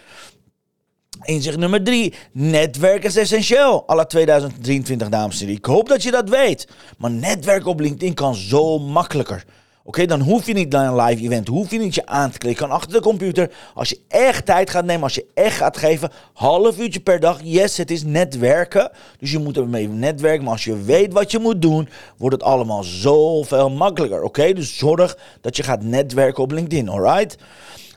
Inzicht 1.23 1.57
nummer 1.57 1.83
drie. 1.83 2.13
Netwerk 2.31 3.03
is 3.03 3.15
essentieel. 3.15 3.87
Alle 3.87 4.05
2023, 4.05 5.09
dames 5.09 5.33
en 5.33 5.39
heren. 5.39 5.55
Ik 5.55 5.65
hoop 5.65 5.87
dat 5.87 6.03
je 6.03 6.11
dat 6.11 6.29
weet. 6.29 6.67
Maar 6.97 7.11
netwerken 7.11 7.69
op 7.69 7.79
LinkedIn 7.79 8.13
kan 8.13 8.35
zo 8.35 8.79
makkelijker. 8.79 9.45
Oké, 9.89 10.05
dan 10.05 10.21
hoef 10.21 10.45
je 10.45 10.53
niet 10.53 10.71
naar 10.71 10.87
een 10.87 11.05
live 11.05 11.23
event. 11.23 11.47
Hoef 11.47 11.71
je 11.71 11.79
niet 11.79 11.95
je 11.95 12.05
aan 12.05 12.31
te 12.31 12.37
klikken. 12.37 12.69
Achter 12.69 12.91
de 12.91 13.01
computer. 13.01 13.51
Als 13.73 13.89
je 13.89 13.99
echt 14.07 14.45
tijd 14.45 14.69
gaat 14.69 14.85
nemen. 14.85 15.03
Als 15.03 15.15
je 15.15 15.25
echt 15.33 15.57
gaat 15.57 15.77
geven. 15.77 16.11
Half 16.33 16.79
uurtje 16.79 16.99
per 16.99 17.19
dag. 17.19 17.39
Yes, 17.43 17.77
het 17.77 17.91
is 17.91 18.03
netwerken. 18.03 18.91
Dus 19.19 19.31
je 19.31 19.39
moet 19.39 19.57
ermee 19.57 19.87
netwerken. 19.87 20.43
Maar 20.43 20.53
als 20.53 20.63
je 20.63 20.83
weet 20.83 21.13
wat 21.13 21.31
je 21.31 21.39
moet 21.39 21.61
doen. 21.61 21.89
Wordt 22.17 22.35
het 22.35 22.43
allemaal 22.43 22.83
zoveel 22.83 23.69
makkelijker. 23.69 24.23
Oké, 24.23 24.53
dus 24.53 24.77
zorg 24.77 25.17
dat 25.41 25.57
je 25.57 25.63
gaat 25.63 25.83
netwerken 25.83 26.43
op 26.43 26.51
LinkedIn. 26.51 26.89
Alright? 26.89 27.37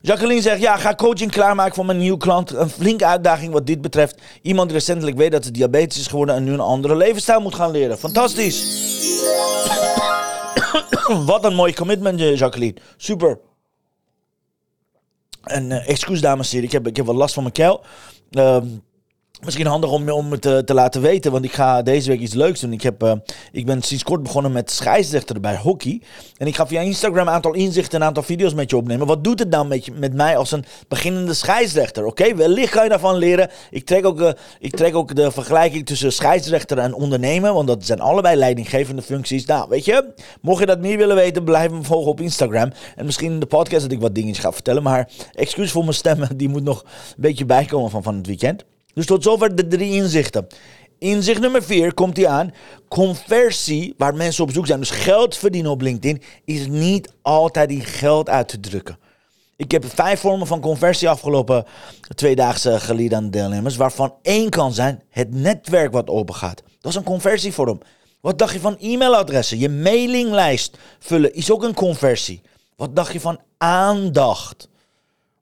Jacqueline 0.02 0.42
zegt, 0.42 0.60
ja, 0.60 0.76
ga 0.76 0.94
coaching 0.94 1.30
klaarmaken 1.30 1.74
voor 1.74 1.86
mijn 1.86 1.98
nieuwe 1.98 2.18
klant. 2.18 2.50
Een 2.50 2.70
flinke 2.70 3.06
uitdaging 3.06 3.52
wat 3.52 3.66
dit 3.66 3.80
betreft. 3.80 4.20
Iemand 4.42 4.68
die 4.68 4.78
recentelijk 4.78 5.16
weet 5.16 5.32
dat 5.32 5.44
ze 5.44 5.50
diabetes 5.50 5.98
is 5.98 6.06
geworden 6.06 6.34
en 6.34 6.44
nu 6.44 6.52
een 6.52 6.60
andere 6.60 6.96
levensstijl 6.96 7.40
moet 7.40 7.54
gaan 7.54 7.70
leren. 7.70 7.98
Fantastisch. 7.98 8.60
wat 11.26 11.44
een 11.44 11.54
mooi 11.54 11.74
commitment, 11.74 12.20
eh, 12.20 12.36
Jacqueline. 12.36 12.74
Super. 12.96 13.38
En 15.42 15.72
eh, 15.72 15.88
excuus 15.88 16.20
dames 16.20 16.46
en 16.46 16.52
heren, 16.52 16.66
ik 16.66 16.72
heb, 16.72 16.86
ik 16.86 16.96
heb 16.96 17.06
wat 17.06 17.14
last 17.14 17.34
van 17.34 17.42
mijn 17.42 17.54
keel. 17.54 17.84
Ehm, 18.30 18.66
Misschien 19.44 19.66
handig 19.66 19.90
om, 19.90 20.10
om 20.10 20.30
het 20.30 20.40
te, 20.40 20.62
te 20.64 20.74
laten 20.74 21.00
weten, 21.00 21.32
want 21.32 21.44
ik 21.44 21.52
ga 21.52 21.82
deze 21.82 22.08
week 22.08 22.20
iets 22.20 22.34
leuks 22.34 22.60
doen. 22.60 22.72
Ik, 22.72 22.82
heb, 22.82 23.02
eh, 23.02 23.12
ik 23.52 23.66
ben 23.66 23.82
sinds 23.82 24.02
kort 24.02 24.22
begonnen 24.22 24.52
met 24.52 24.70
scheidsrechter 24.70 25.40
bij 25.40 25.56
hockey. 25.56 26.00
En 26.36 26.46
ik 26.46 26.56
ga 26.56 26.66
via 26.66 26.80
Instagram 26.80 27.26
een 27.26 27.32
aantal 27.32 27.54
inzichten, 27.54 28.00
een 28.00 28.06
aantal 28.06 28.22
video's 28.22 28.54
met 28.54 28.70
je 28.70 28.76
opnemen. 28.76 29.06
Wat 29.06 29.24
doet 29.24 29.38
het 29.38 29.52
dan 29.52 29.68
met, 29.68 29.84
je, 29.84 29.92
met 29.92 30.14
mij 30.14 30.36
als 30.36 30.52
een 30.52 30.64
beginnende 30.88 31.34
scheidsrechter? 31.34 32.04
Oké, 32.04 32.34
wellicht 32.34 32.72
kan 32.72 32.82
je 32.82 32.88
daarvan 32.88 33.16
leren. 33.16 33.50
Ik 33.70 33.86
trek, 33.86 34.06
ook, 34.06 34.20
eh, 34.20 34.30
ik 34.58 34.76
trek 34.76 34.94
ook 34.94 35.14
de 35.14 35.30
vergelijking 35.30 35.86
tussen 35.86 36.12
scheidsrechter 36.12 36.78
en 36.78 36.94
ondernemer, 36.94 37.52
want 37.52 37.66
dat 37.66 37.86
zijn 37.86 38.00
allebei 38.00 38.36
leidinggevende 38.36 39.02
functies. 39.02 39.46
Nou, 39.46 39.68
weet 39.68 39.84
je, 39.84 40.14
mocht 40.40 40.60
je 40.60 40.66
dat 40.66 40.80
meer 40.80 40.96
willen 40.96 41.16
weten, 41.16 41.44
blijf 41.44 41.70
me 41.70 41.82
volgen 41.82 42.10
op 42.10 42.20
Instagram. 42.20 42.72
En 42.96 43.04
misschien 43.04 43.32
in 43.32 43.40
de 43.40 43.46
podcast 43.46 43.82
dat 43.82 43.92
ik 43.92 44.00
wat 44.00 44.14
dingetjes 44.14 44.44
ga 44.44 44.52
vertellen. 44.52 44.82
Maar 44.82 45.08
excuus 45.32 45.70
voor 45.70 45.82
mijn 45.82 45.94
stem, 45.94 46.24
die 46.36 46.48
moet 46.48 46.64
nog 46.64 46.82
een 46.82 47.14
beetje 47.16 47.44
bijkomen 47.44 47.90
van, 47.90 48.02
van 48.02 48.16
het 48.16 48.26
weekend. 48.26 48.64
Dus 48.94 49.06
tot 49.06 49.22
zover 49.22 49.54
de 49.54 49.66
drie 49.66 49.92
inzichten. 49.92 50.46
Inzicht 50.98 51.40
nummer 51.40 51.62
vier 51.62 51.94
komt 51.94 52.16
hij 52.16 52.28
aan. 52.28 52.54
Conversie, 52.88 53.94
waar 53.96 54.14
mensen 54.14 54.44
op 54.44 54.50
zoek 54.50 54.66
zijn, 54.66 54.78
dus 54.78 54.90
geld 54.90 55.36
verdienen 55.36 55.70
op 55.70 55.80
LinkedIn, 55.80 56.22
is 56.44 56.66
niet 56.66 57.12
altijd 57.22 57.70
in 57.70 57.84
geld 57.84 58.28
uit 58.28 58.48
te 58.48 58.60
drukken. 58.60 58.98
Ik 59.56 59.70
heb 59.70 59.84
vijf 59.86 60.20
vormen 60.20 60.46
van 60.46 60.60
conversie 60.60 61.08
afgelopen 61.08 61.64
twee 62.14 62.34
dagen 62.34 62.80
geleden 62.80 63.18
aan 63.18 63.24
de 63.24 63.30
deelnemers, 63.30 63.76
waarvan 63.76 64.14
één 64.22 64.50
kan 64.50 64.72
zijn 64.72 65.02
het 65.08 65.34
netwerk 65.34 65.92
wat 65.92 66.08
open 66.08 66.34
gaat. 66.34 66.62
Dat 66.80 66.92
is 66.92 66.98
een 66.98 67.04
conversievorm. 67.04 67.80
Wat 68.20 68.38
dacht 68.38 68.52
je 68.52 68.60
van 68.60 68.76
e-mailadressen? 68.78 69.58
Je 69.58 69.68
mailinglijst 69.68 70.78
vullen 70.98 71.34
is 71.34 71.50
ook 71.50 71.62
een 71.62 71.74
conversie. 71.74 72.40
Wat 72.76 72.96
dacht 72.96 73.12
je 73.12 73.20
van 73.20 73.40
aandacht? 73.58 74.68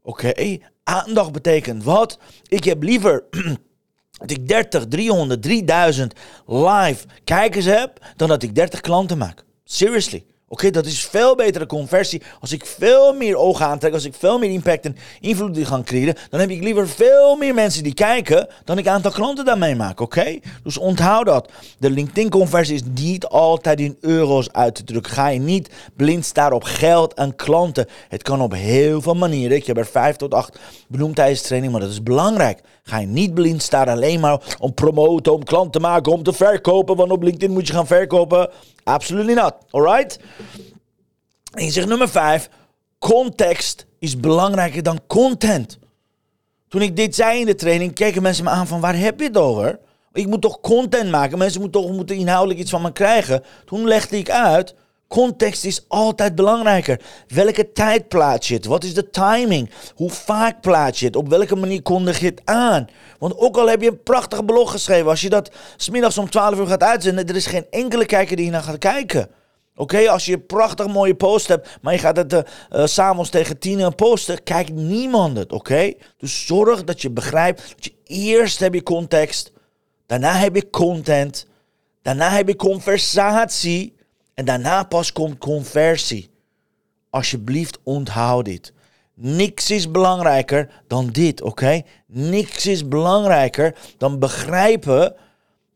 Oké, 0.02 0.58
aandacht 0.90 1.32
betekent 1.32 1.84
wat? 1.84 2.18
Ik 2.48 2.64
heb 2.64 2.82
liever 2.82 3.24
dat 4.20 4.30
ik 4.30 4.48
30, 4.48 4.86
300, 4.86 5.42
3000 5.42 6.14
live 6.46 7.06
kijkers 7.24 7.64
heb 7.64 7.98
dan 8.16 8.28
dat 8.28 8.42
ik 8.42 8.54
30 8.54 8.80
klanten 8.80 9.18
maak. 9.18 9.44
Seriously. 9.64 10.24
Oké, 10.52 10.70
dat 10.70 10.86
is 10.86 11.04
veel 11.04 11.34
betere 11.34 11.66
conversie. 11.66 12.22
Als 12.40 12.52
ik 12.52 12.66
veel 12.66 13.14
meer 13.14 13.36
ogen 13.36 13.66
aantrek, 13.66 13.92
als 13.92 14.04
ik 14.04 14.14
veel 14.14 14.38
meer 14.38 14.50
impact 14.50 14.84
en 14.84 14.96
invloed 15.20 15.58
gaan 15.66 15.84
creëren, 15.84 16.16
dan 16.30 16.40
heb 16.40 16.50
ik 16.50 16.62
liever 16.62 16.88
veel 16.88 17.36
meer 17.36 17.54
mensen 17.54 17.82
die 17.82 17.94
kijken 17.94 18.48
dan 18.64 18.78
ik 18.78 18.86
aantal 18.86 19.10
klanten 19.10 19.44
daarmee 19.44 19.74
maak. 19.74 20.00
Oké? 20.00 20.38
Dus 20.62 20.78
onthoud 20.78 21.26
dat. 21.26 21.50
De 21.78 21.90
LinkedIn-conversie 21.90 22.74
is 22.74 22.82
niet 22.94 23.26
altijd 23.26 23.80
in 23.80 23.96
euro's 24.00 24.48
uit 24.52 24.74
te 24.74 24.84
drukken. 24.84 25.12
Ga 25.12 25.28
je 25.28 25.40
niet 25.40 25.70
blind 25.96 26.24
staan 26.24 26.52
op 26.52 26.64
geld 26.64 27.14
en 27.14 27.36
klanten. 27.36 27.86
Het 28.08 28.22
kan 28.22 28.40
op 28.40 28.52
heel 28.52 29.00
veel 29.00 29.14
manieren. 29.14 29.56
Ik 29.56 29.66
heb 29.66 29.76
er 29.76 29.86
vijf 29.86 30.16
tot 30.16 30.34
acht 30.34 30.58
benoemd 30.88 31.16
tijdens 31.16 31.42
training, 31.42 31.72
maar 31.72 31.80
dat 31.80 31.90
is 31.90 32.02
belangrijk. 32.02 32.60
Ga 32.82 32.98
je 32.98 33.06
niet 33.06 33.34
blind 33.34 33.62
staan 33.62 33.88
alleen 33.88 34.20
maar 34.20 34.40
om 34.58 34.74
promoten, 34.74 35.32
om 35.32 35.44
klanten 35.44 35.70
te 35.70 35.80
maken, 35.80 36.12
om 36.12 36.22
te 36.22 36.32
verkopen. 36.32 36.96
Want 36.96 37.10
op 37.10 37.22
LinkedIn 37.22 37.50
moet 37.50 37.66
je 37.66 37.72
gaan 37.72 37.86
verkopen. 37.86 38.50
Absoluut 38.84 39.26
niet. 39.26 39.52
Alright? 39.70 40.18
Inzicht 41.54 41.88
nummer 41.88 42.08
5. 42.08 42.48
Context 42.98 43.86
is 43.98 44.20
belangrijker 44.20 44.82
dan 44.82 45.00
content. 45.06 45.78
Toen 46.68 46.82
ik 46.82 46.96
dit 46.96 47.14
zei 47.14 47.40
in 47.40 47.46
de 47.46 47.54
training, 47.54 47.94
keken 47.94 48.22
mensen 48.22 48.44
me 48.44 48.50
aan 48.50 48.66
van 48.66 48.80
waar 48.80 48.98
heb 48.98 49.20
je 49.20 49.26
het 49.26 49.36
over? 49.36 49.78
Ik 50.12 50.26
moet 50.26 50.42
toch 50.42 50.60
content 50.60 51.10
maken? 51.10 51.38
Mensen 51.38 51.60
moeten 51.60 51.80
toch 51.80 51.92
moeten 51.92 52.16
inhoudelijk 52.16 52.60
iets 52.60 52.70
van 52.70 52.82
me 52.82 52.92
krijgen? 52.92 53.44
Toen 53.64 53.86
legde 53.86 54.18
ik 54.18 54.30
uit, 54.30 54.74
context 55.10 55.64
is 55.64 55.84
altijd 55.88 56.34
belangrijker. 56.34 57.00
Welke 57.28 57.72
tijd 57.72 58.08
plaats 58.08 58.48
je 58.48 58.54
het? 58.54 58.64
Wat 58.64 58.84
is 58.84 58.94
de 58.94 59.10
timing? 59.10 59.70
Hoe 59.94 60.10
vaak 60.10 60.60
plaats 60.60 61.00
je 61.00 61.06
het? 61.06 61.16
Op 61.16 61.28
welke 61.28 61.56
manier 61.56 61.82
kondig 61.82 62.18
je 62.18 62.26
het 62.26 62.40
aan? 62.44 62.86
Want 63.18 63.38
ook 63.38 63.56
al 63.56 63.68
heb 63.68 63.82
je 63.82 63.88
een 63.88 64.02
prachtige 64.02 64.44
blog 64.44 64.70
geschreven, 64.70 65.10
als 65.10 65.20
je 65.20 65.28
dat 65.28 65.50
smiddags 65.76 66.18
om 66.18 66.30
12 66.30 66.58
uur 66.58 66.66
gaat 66.66 66.82
uitzenden, 66.82 67.26
er 67.26 67.36
is 67.36 67.46
geen 67.46 67.66
enkele 67.70 68.06
kijker 68.06 68.36
die 68.36 68.50
naar 68.50 68.62
gaat 68.62 68.78
kijken. 68.78 69.30
Oké, 69.74 70.10
als 70.10 70.24
je 70.24 70.32
een 70.32 70.46
prachtig 70.46 70.86
mooie 70.86 71.14
post 71.14 71.48
hebt, 71.48 71.78
maar 71.82 71.92
je 71.92 71.98
gaat 71.98 72.16
het 72.16 72.32
uh, 72.32 72.40
uh, 72.70 72.86
s'avonds 72.86 73.30
tegen 73.30 73.58
tien 73.58 73.94
posten, 73.94 74.42
kijkt 74.42 74.72
niemand 74.72 75.36
het, 75.36 75.52
oké? 75.52 75.92
Dus 76.16 76.46
zorg 76.46 76.84
dat 76.84 77.02
je 77.02 77.10
begrijpt 77.10 77.74
dat 77.74 77.84
je 77.84 77.92
eerst 78.04 78.60
heb 78.60 78.74
je 78.74 78.82
context, 78.82 79.52
daarna 80.06 80.32
heb 80.32 80.54
je 80.54 80.70
content, 80.70 81.46
daarna 82.02 82.30
heb 82.30 82.48
je 82.48 82.56
conversatie 82.56 83.98
en 84.40 84.46
daarna 84.46 84.82
pas 84.82 85.12
komt 85.12 85.38
conversie. 85.38 86.30
Alsjeblieft 87.10 87.78
onthoud 87.82 88.44
dit. 88.44 88.72
Niks 89.14 89.70
is 89.70 89.90
belangrijker 89.90 90.82
dan 90.86 91.10
dit, 91.10 91.42
oké? 91.42 91.82
Niks 92.06 92.66
is 92.66 92.88
belangrijker 92.88 93.76
dan 93.98 94.18
begrijpen 94.18 95.14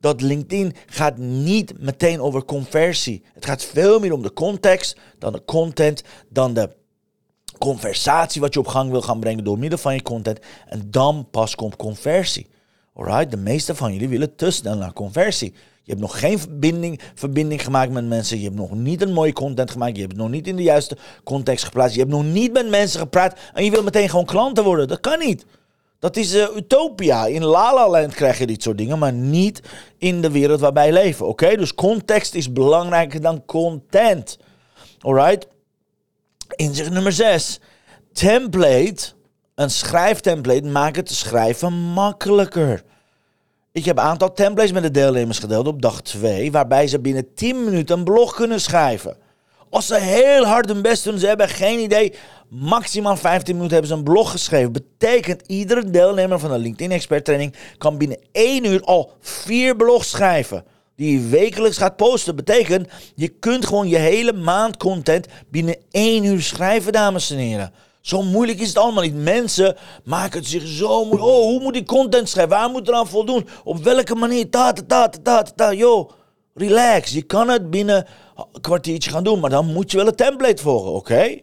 dat 0.00 0.21
LinkedIn 0.21 0.75
gaat 0.87 1.18
niet 1.18 1.78
meteen 1.80 2.21
over 2.21 2.44
conversie. 2.44 3.23
Het 3.35 3.47
gaat 3.47 3.64
veel 3.64 4.00
meer 4.00 4.12
om 4.12 4.23
de 4.23 4.33
context 4.33 4.97
dan 5.18 5.33
de 5.33 5.44
content, 5.44 6.02
dan 6.28 6.54
de 6.54 6.71
conversatie 7.59 8.40
wat 8.40 8.54
je 8.54 8.61
op 8.61 8.66
gang 8.66 8.90
wil 8.90 9.02
gaan 9.02 9.21
brengen 9.21 9.44
door 9.44 9.59
middel 9.59 9.78
van 9.78 9.94
je 9.94 10.02
content. 10.02 10.38
En 10.66 10.90
dan 10.90 11.28
pas 11.30 11.54
komt 11.54 11.76
conversie. 11.76 12.47
Alright, 12.94 13.30
de 13.30 13.37
meeste 13.37 13.75
van 13.75 13.92
jullie 13.92 14.09
willen 14.09 14.37
te 14.37 14.50
snel 14.50 14.76
naar 14.76 14.92
conversie. 14.92 15.54
Je 15.85 15.91
hebt 15.91 16.00
nog 16.00 16.19
geen 16.19 16.38
verbinding, 16.38 17.00
verbinding 17.14 17.64
gemaakt 17.64 17.93
met 17.93 18.07
mensen. 18.07 18.38
Je 18.38 18.45
hebt 18.45 18.57
nog 18.57 18.75
niet 18.75 19.03
een 19.03 19.12
mooie 19.12 19.33
content 19.33 19.71
gemaakt. 19.71 19.97
Je 19.97 20.03
hebt 20.03 20.17
nog 20.17 20.31
niet 20.31 20.47
in 20.47 20.57
de 20.57 20.62
juiste 20.62 20.97
context 21.25 21.64
geplaatst. 21.64 21.95
Je 21.95 22.00
hebt 22.00 22.12
nog 22.12 22.25
niet 22.25 22.53
met 22.53 22.69
mensen 22.69 23.00
gepraat. 23.00 23.38
En 23.53 23.64
je 23.64 23.71
wil 23.71 23.83
meteen 23.83 24.09
gewoon 24.09 24.25
klanten 24.25 24.64
worden. 24.64 24.88
Dat 24.88 25.00
kan 25.00 25.19
niet. 25.19 25.47
Dat 25.99 26.17
is 26.17 26.35
uh, 26.35 26.57
utopia. 26.57 27.26
In 27.26 27.45
La 27.45 27.75
La 27.75 27.88
Land 27.88 28.14
krijg 28.14 28.38
je 28.38 28.47
dit 28.47 28.62
soort 28.62 28.79
dingen, 28.79 28.99
maar 28.99 29.12
niet 29.12 29.61
in 29.99 30.23
de 30.23 30.31
wereld 30.31 30.61
waar 30.61 30.73
wij 30.73 30.93
leven. 30.93 31.26
Oké, 31.26 31.57
dus 31.57 31.75
context 31.75 32.35
is 32.35 32.53
belangrijker 32.53 33.21
dan 33.21 33.45
content. 33.45 34.38
Alright? 34.99 35.47
Inzicht 36.57 36.91
nummer 36.91 37.12
6. 37.12 37.61
Template, 38.12 39.12
een 39.55 39.71
schrijftemplate, 39.71 40.67
maakt 40.67 40.97
het 40.97 41.11
schrijven 41.11 41.73
makkelijker. 41.73 42.83
Ik 43.75 43.85
heb 43.85 43.99
een 43.99 44.04
aantal 44.04 44.33
templates 44.33 44.73
met 44.73 44.83
de 44.83 44.90
deelnemers 44.90 45.38
gedeeld 45.38 45.66
op 45.66 45.83
dag 45.83 46.00
2, 46.00 46.52
waarbij 46.52 46.87
ze 46.87 47.00
binnen 47.00 47.35
10 47.35 47.64
minuten 47.64 47.99
een 47.99 48.04
blog 48.04 48.35
kunnen 48.35 48.61
schrijven. 48.61 49.16
Als 49.71 49.87
ze 49.87 49.97
heel 49.97 50.45
hard 50.45 50.69
hun 50.69 50.83
best 50.83 51.04
doen, 51.04 51.19
ze 51.19 51.26
hebben 51.26 51.49
geen 51.49 51.78
idee. 51.78 52.14
Maximaal 52.49 53.16
15 53.16 53.54
minuten 53.54 53.73
hebben 53.73 53.90
ze 53.90 53.97
een 53.97 54.12
blog 54.12 54.31
geschreven. 54.31 54.73
Betekent 54.73 55.43
iedere 55.47 55.90
deelnemer 55.90 56.38
van 56.38 56.50
de 56.50 56.59
LinkedIn 56.59 56.90
Expert 56.90 57.25
Training 57.25 57.54
kan 57.78 57.99
binnen 57.99 58.19
1 58.33 58.64
uur 58.64 58.83
al 58.83 59.12
4 59.21 59.76
blogs 59.76 60.11
schrijven. 60.11 60.64
Die 60.97 61.21
je 61.21 61.28
wekelijks 61.28 61.76
gaat 61.76 61.97
posten. 61.97 62.37
Betekent, 62.37 62.88
je 63.14 63.28
kunt 63.28 63.66
gewoon 63.66 63.88
je 63.88 63.99
hele 63.99 64.33
maand 64.33 64.76
content 64.76 65.26
binnen 65.49 65.76
1 65.90 66.25
uur 66.25 66.43
schrijven, 66.43 66.93
dames 66.93 67.31
en 67.31 67.38
heren. 67.38 67.73
Zo 68.04 68.23
moeilijk 68.23 68.61
is 68.61 68.68
het 68.68 68.78
allemaal 68.78 69.02
niet. 69.02 69.14
Mensen 69.14 69.76
maken 70.04 70.38
het 70.38 70.49
zich 70.49 70.66
zo 70.66 71.04
moeilijk. 71.04 71.30
Oh, 71.30 71.42
hoe 71.42 71.61
moet 71.61 71.76
ik 71.76 71.87
content 71.87 72.28
schrijven? 72.28 72.56
Waar 72.56 72.70
moet 72.70 72.88
er 72.88 72.94
aan 72.94 73.08
voldoen? 73.08 73.49
Op 73.64 73.82
welke 73.82 74.14
manier? 74.14 74.50
Ta, 74.50 74.73
ta, 74.73 74.82
ta, 74.82 75.08
ta, 75.08 75.42
ta, 75.42 75.52
ta. 75.54 75.73
Yo, 75.73 76.11
relax. 76.54 77.11
Je 77.11 77.23
kan 77.23 77.49
het 77.49 77.70
binnen 77.70 78.06
een 78.37 78.61
kwartiertje 78.61 79.11
gaan 79.11 79.25
doen, 79.25 79.40
maar 79.40 79.50
dan 79.50 79.73
moet 79.73 79.90
je 79.90 79.96
wel 79.96 80.06
een 80.06 80.14
template 80.14 80.62
volgen, 80.62 80.92
oké? 80.92 81.38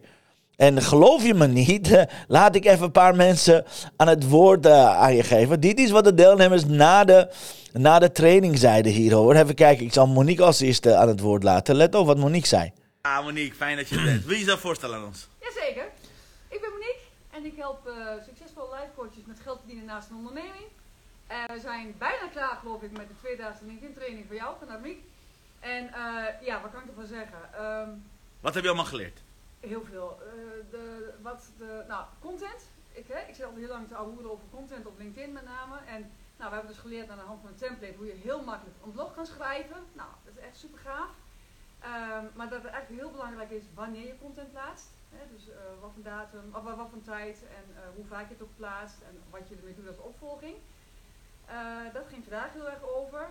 En 0.56 0.82
geloof 0.82 1.24
je 1.24 1.34
me 1.34 1.46
niet, 1.46 2.06
laat 2.28 2.54
ik 2.54 2.64
even 2.64 2.84
een 2.84 2.92
paar 2.92 3.16
mensen 3.16 3.64
aan 3.96 4.08
het 4.08 4.28
woord 4.28 4.66
uh, 4.66 5.00
aan 5.00 5.14
je 5.14 5.22
geven. 5.22 5.60
Dit 5.60 5.78
is 5.78 5.90
wat 5.90 6.04
de 6.04 6.14
deelnemers 6.14 6.64
na 6.64 7.04
de, 7.04 7.28
na 7.72 7.98
de 7.98 8.12
training 8.12 8.58
zeiden 8.58 8.92
hierover. 8.92 9.36
Even 9.36 9.54
kijken, 9.54 9.84
ik 9.84 9.92
zal 9.92 10.06
Monique 10.06 10.44
als 10.44 10.60
eerste 10.60 10.94
aan 10.94 11.08
het 11.08 11.20
woord 11.20 11.42
laten. 11.42 11.74
Let 11.74 11.94
op 11.94 12.06
wat 12.06 12.18
Monique 12.18 12.48
zei. 12.48 12.72
Ah, 13.00 13.24
Monique, 13.24 13.56
fijn 13.56 13.76
dat 13.76 13.88
je 13.88 13.96
er 13.96 14.04
bent. 14.04 14.24
Wil 14.24 14.32
je 14.32 14.38
jezelf 14.40 14.60
voorstellen 14.60 14.96
aan 14.96 15.04
ons? 15.04 15.28
Jazeker. 15.40 15.84
Ik 16.52 16.60
ben 16.60 16.70
Monique 16.70 17.00
en 17.42 17.48
ik 17.48 17.56
help 17.56 17.86
uh, 17.86 18.22
succesvolle 18.22 18.76
life 18.76 18.90
coaches 18.94 19.24
met 19.24 19.40
geld 19.40 19.58
verdienen 19.58 19.84
naast 19.84 20.10
een 20.10 20.16
onderneming. 20.16 20.66
Uh, 21.30 21.44
we 21.44 21.60
zijn 21.60 21.94
bijna 21.98 22.28
klaar, 22.28 22.56
geloof 22.56 22.82
ik, 22.82 22.90
met 22.96 23.08
de 23.08 23.16
tweedaagse 23.16 23.64
LinkedIn 23.64 23.94
training 23.94 24.26
voor 24.26 24.34
jou, 24.34 24.56
vanuit 24.58 24.80
Monique. 24.80 25.02
En 25.60 25.84
ja, 26.40 26.60
wat 26.62 26.70
kan 26.70 26.82
ik 26.82 26.88
ervan 26.88 27.06
zeggen? 27.06 27.64
Um, 27.64 28.10
wat 28.40 28.54
heb 28.54 28.62
je 28.62 28.68
allemaal 28.68 28.86
geleerd? 28.88 29.20
Heel 29.60 29.84
veel. 29.84 30.18
Uh, 30.20 30.70
de, 30.70 31.14
wat 31.22 31.50
de, 31.58 31.84
nou, 31.88 32.04
content. 32.20 32.70
Ik, 32.92 33.06
hè, 33.08 33.18
ik 33.28 33.34
zit 33.34 33.44
al 33.44 33.54
heel 33.54 33.68
lang 33.68 33.88
te 33.88 33.96
ahoeren 33.96 34.30
over 34.30 34.44
content 34.50 34.86
op 34.86 34.98
LinkedIn 34.98 35.32
met 35.32 35.44
name. 35.44 35.76
En 35.86 36.00
nou, 36.36 36.50
we 36.50 36.56
hebben 36.56 36.72
dus 36.72 36.78
geleerd 36.78 37.10
aan 37.10 37.18
de 37.18 37.24
hand 37.24 37.40
van 37.40 37.50
een 37.50 37.56
template 37.56 37.96
hoe 37.96 38.06
je 38.06 38.12
heel 38.12 38.42
makkelijk 38.42 38.76
een 38.84 38.92
blog 38.92 39.14
kan 39.14 39.26
schrijven. 39.26 39.76
Nou, 39.92 40.08
dat 40.24 40.36
is 40.36 40.42
echt 40.42 40.56
super 40.56 40.78
gaaf. 40.78 41.10
Um, 41.84 42.30
maar 42.34 42.48
dat 42.48 42.62
het 42.62 42.72
eigenlijk 42.72 43.02
heel 43.02 43.10
belangrijk 43.10 43.50
is 43.50 43.64
wanneer 43.74 44.06
je 44.06 44.18
content 44.18 44.52
plaatst. 44.52 44.88
Hè, 45.12 45.34
dus 45.34 45.48
uh, 45.48 45.54
wat 45.80 45.90
voor 45.94 46.02
datum, 46.02 46.54
of 46.54 46.62
wat 46.62 46.88
voor 46.90 47.02
tijd 47.02 47.42
en 47.42 47.64
uh, 47.72 47.80
hoe 47.94 48.04
vaak 48.04 48.28
je 48.28 48.34
het 48.34 48.42
ook 48.42 48.56
plaatst 48.56 49.00
en 49.08 49.20
wat 49.30 49.48
je 49.48 49.56
ermee 49.56 49.74
doet 49.74 49.86
als 49.86 49.98
opvolging. 49.98 50.56
dat 51.92 52.06
ging 52.06 52.22
vandaag 52.24 52.52
heel 52.52 52.70
erg 52.70 52.82
over. 52.82 53.30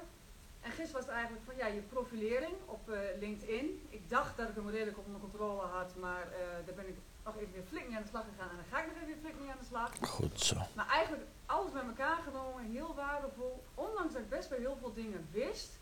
En 0.61 0.71
gisteren 0.71 0.93
was 0.93 1.05
het 1.05 1.13
eigenlijk 1.13 1.45
van 1.45 1.55
ja, 1.55 1.67
je 1.67 1.81
profilering 1.81 2.53
op 2.65 2.89
eh, 2.89 2.99
LinkedIn. 3.19 3.87
Ik 3.89 4.09
dacht 4.09 4.37
dat 4.37 4.49
ik 4.49 4.55
hem 4.55 4.69
redelijk 4.69 4.97
onder 5.05 5.21
controle 5.21 5.61
had, 5.61 5.95
maar 5.95 6.21
eh, 6.21 6.65
daar 6.65 6.75
ben 6.75 6.87
ik 6.87 6.95
nog 7.23 7.35
even 7.35 7.53
weer 7.53 7.63
flink 7.63 7.87
mee 7.87 7.97
aan 7.97 8.03
de 8.03 8.09
slag 8.09 8.25
gegaan. 8.35 8.49
En 8.49 8.55
dan 8.55 8.65
ga 8.71 8.79
ik 8.79 8.87
nog 8.87 8.95
even 8.95 9.07
weer 9.07 9.21
flink 9.21 9.39
mee 9.39 9.49
aan 9.49 9.59
de 9.59 9.65
slag. 9.65 9.91
Goed 10.01 10.41
zo. 10.41 10.55
Maar 10.75 10.87
eigenlijk 10.87 11.23
alles 11.45 11.71
bij 11.71 11.83
elkaar 11.83 12.17
genomen, 12.23 12.63
heel 12.63 12.95
waardevol. 12.95 13.63
Ondanks 13.75 14.13
dat 14.13 14.21
ik 14.21 14.29
best 14.29 14.49
wel 14.49 14.59
heel 14.59 14.77
veel 14.79 14.93
dingen 14.93 15.27
wist. 15.31 15.79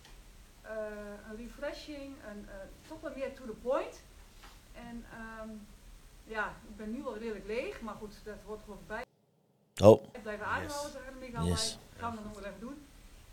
Eh, 0.61 0.75
een 1.29 1.37
refreshing, 1.37 2.15
een, 2.29 2.49
eh, 2.49 2.55
toch 2.87 3.01
wel 3.01 3.11
meer 3.15 3.33
to 3.33 3.45
the 3.45 3.59
point. 3.61 4.01
En 4.73 5.05
ehm, 5.11 5.49
ja, 6.29 6.53
ik 6.69 6.75
ben 6.77 6.91
nu 6.91 7.03
wel 7.03 7.17
redelijk 7.17 7.45
leeg, 7.48 7.81
maar 7.81 7.93
goed, 7.95 8.13
dat 8.24 8.36
hoort 8.45 8.59
gewoon 8.62 8.77
voorbij. 8.77 9.03
Oh, 9.83 10.03
Blijven 10.21 10.45
ademhouden, 10.45 10.91
zeggen 10.91 11.13
de 11.13 11.19
Miguel. 11.25 11.45
Yes. 11.45 11.79
Gaan 11.98 12.09
we 12.12 12.15
dat 12.15 12.25
nog 12.25 12.33
wel 12.39 12.43
even 12.50 12.59
doen. 12.59 12.86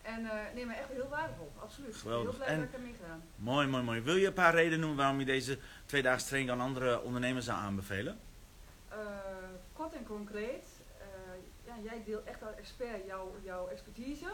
En 0.03 0.25
eh 0.25 0.55
nee, 0.55 0.67
maar 0.67 0.77
echt 0.77 0.89
heel 0.89 1.09
waardevol, 1.09 1.53
absoluut. 1.59 1.97
Geweldig. 1.97 2.29
Heel 2.31 2.39
blij 2.39 2.49
En- 2.49 2.57
dat 2.57 2.65
ik 2.67 2.73
heb 2.73 2.83
meegedaan. 2.83 3.23
Mooi, 3.37 3.67
mooi, 3.67 3.83
mooi. 3.85 4.01
Wil 4.01 4.17
je 4.17 4.27
een 4.27 4.33
paar 4.33 4.55
redenen 4.55 4.79
noemen 4.81 4.99
waarom 4.99 5.19
je 5.19 5.25
deze 5.25 5.59
tweedaagse 5.87 6.27
training 6.27 6.53
aan 6.53 6.61
andere 6.67 7.01
ondernemers 7.03 7.45
zou 7.45 7.59
aanbevelen? 7.59 8.19
Eh, 8.89 8.99
kort 9.73 9.95
en 9.95 10.07
concreet, 10.07 10.67
eh, 10.99 11.07
ja, 11.65 11.75
jij 11.83 12.03
deelt 12.05 12.25
echt 12.25 12.43
als 12.43 12.55
expert 12.57 13.07
jouw, 13.07 13.35
jouw 13.43 13.69
expertise. 13.69 14.27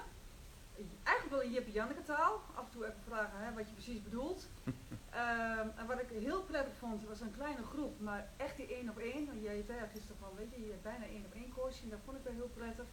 Eigenlijk 1.02 1.30
wel 1.30 1.40
in 1.40 1.52
Jip 1.52 1.68
Janneke 1.68 2.02
taal. 2.02 2.40
Af 2.54 2.64
en 2.64 2.70
toe 2.72 2.84
even 2.84 3.02
vragen 3.06 3.38
hè, 3.38 3.52
wat 3.54 3.68
je 3.68 3.74
precies 3.74 4.02
bedoelt. 4.02 4.46
Ehm, 5.12 5.66
en 5.76 5.86
wat 5.86 6.00
ik 6.00 6.08
heel 6.22 6.42
prettig 6.42 6.72
vond, 6.78 7.04
was 7.08 7.20
een 7.20 7.34
kleine 7.36 7.62
groep, 7.62 8.00
maar 8.00 8.28
echt 8.36 8.56
die 8.56 8.74
één 8.74 8.88
op 8.88 8.98
één. 8.98 9.26
Want 9.26 9.42
jij 9.42 9.62
zei 9.66 9.78
gisteren 9.92 10.16
van, 10.20 10.28
weet 10.36 10.50
je, 10.54 10.60
je 10.64 10.70
hebt 10.70 10.82
bijna 10.82 11.04
één 11.04 11.24
op 11.26 11.34
één 11.34 11.52
coaching. 11.54 11.90
Dat 11.90 11.98
vond 12.04 12.16
ik 12.16 12.24
wel 12.24 12.32
heel 12.32 12.50
prettig. 12.56 12.84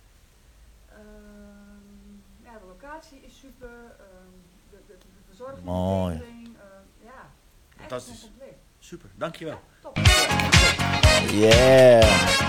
Ehm, 0.90 2.14
ja, 2.44 2.54
de 2.60 2.66
locatie 2.68 3.20
is 3.22 3.40
super. 3.40 3.70
ehm, 4.00 4.34
de, 4.72 4.78
de, 4.88 4.98
de 4.98 5.06
verzorging, 5.28 5.64
Mooi. 5.66 6.14
de 6.14 6.20
catering, 6.20 6.48
ehm, 6.48 7.06
ja, 7.06 7.20
echt 7.70 7.80
Fantastisch. 7.80 8.22
compleet. 8.22 8.58
Super, 8.80 9.10
dankjewel. 9.16 9.60
Top. 9.82 9.98
yeah. 11.32 12.49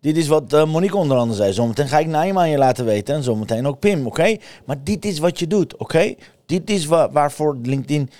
Dit 0.00 0.16
is 0.16 0.26
wat 0.28 0.52
eh, 0.52 0.64
Monique 0.64 0.96
onder 0.96 1.16
andere 1.16 1.36
zei. 1.38 1.52
Zometeen 1.52 1.88
ga 1.88 1.98
ik 1.98 2.06
Naima 2.06 2.40
aan 2.40 2.50
je 2.50 2.58
laten 2.58 2.84
weten. 2.84 3.14
En 3.14 3.22
zometeen 3.22 3.66
ook 3.66 3.78
Pim, 3.78 4.06
oké? 4.06 4.36
Maar 4.64 4.76
dit 4.84 5.04
is 5.04 5.18
wat 5.18 5.38
je 5.38 5.46
doet, 5.46 5.76
oké? 5.76 6.14
Dit 6.46 6.70
is 6.70 6.86
wa- 6.86 7.10
waarvoor 7.10 7.58
LinkedIn 7.62 8.10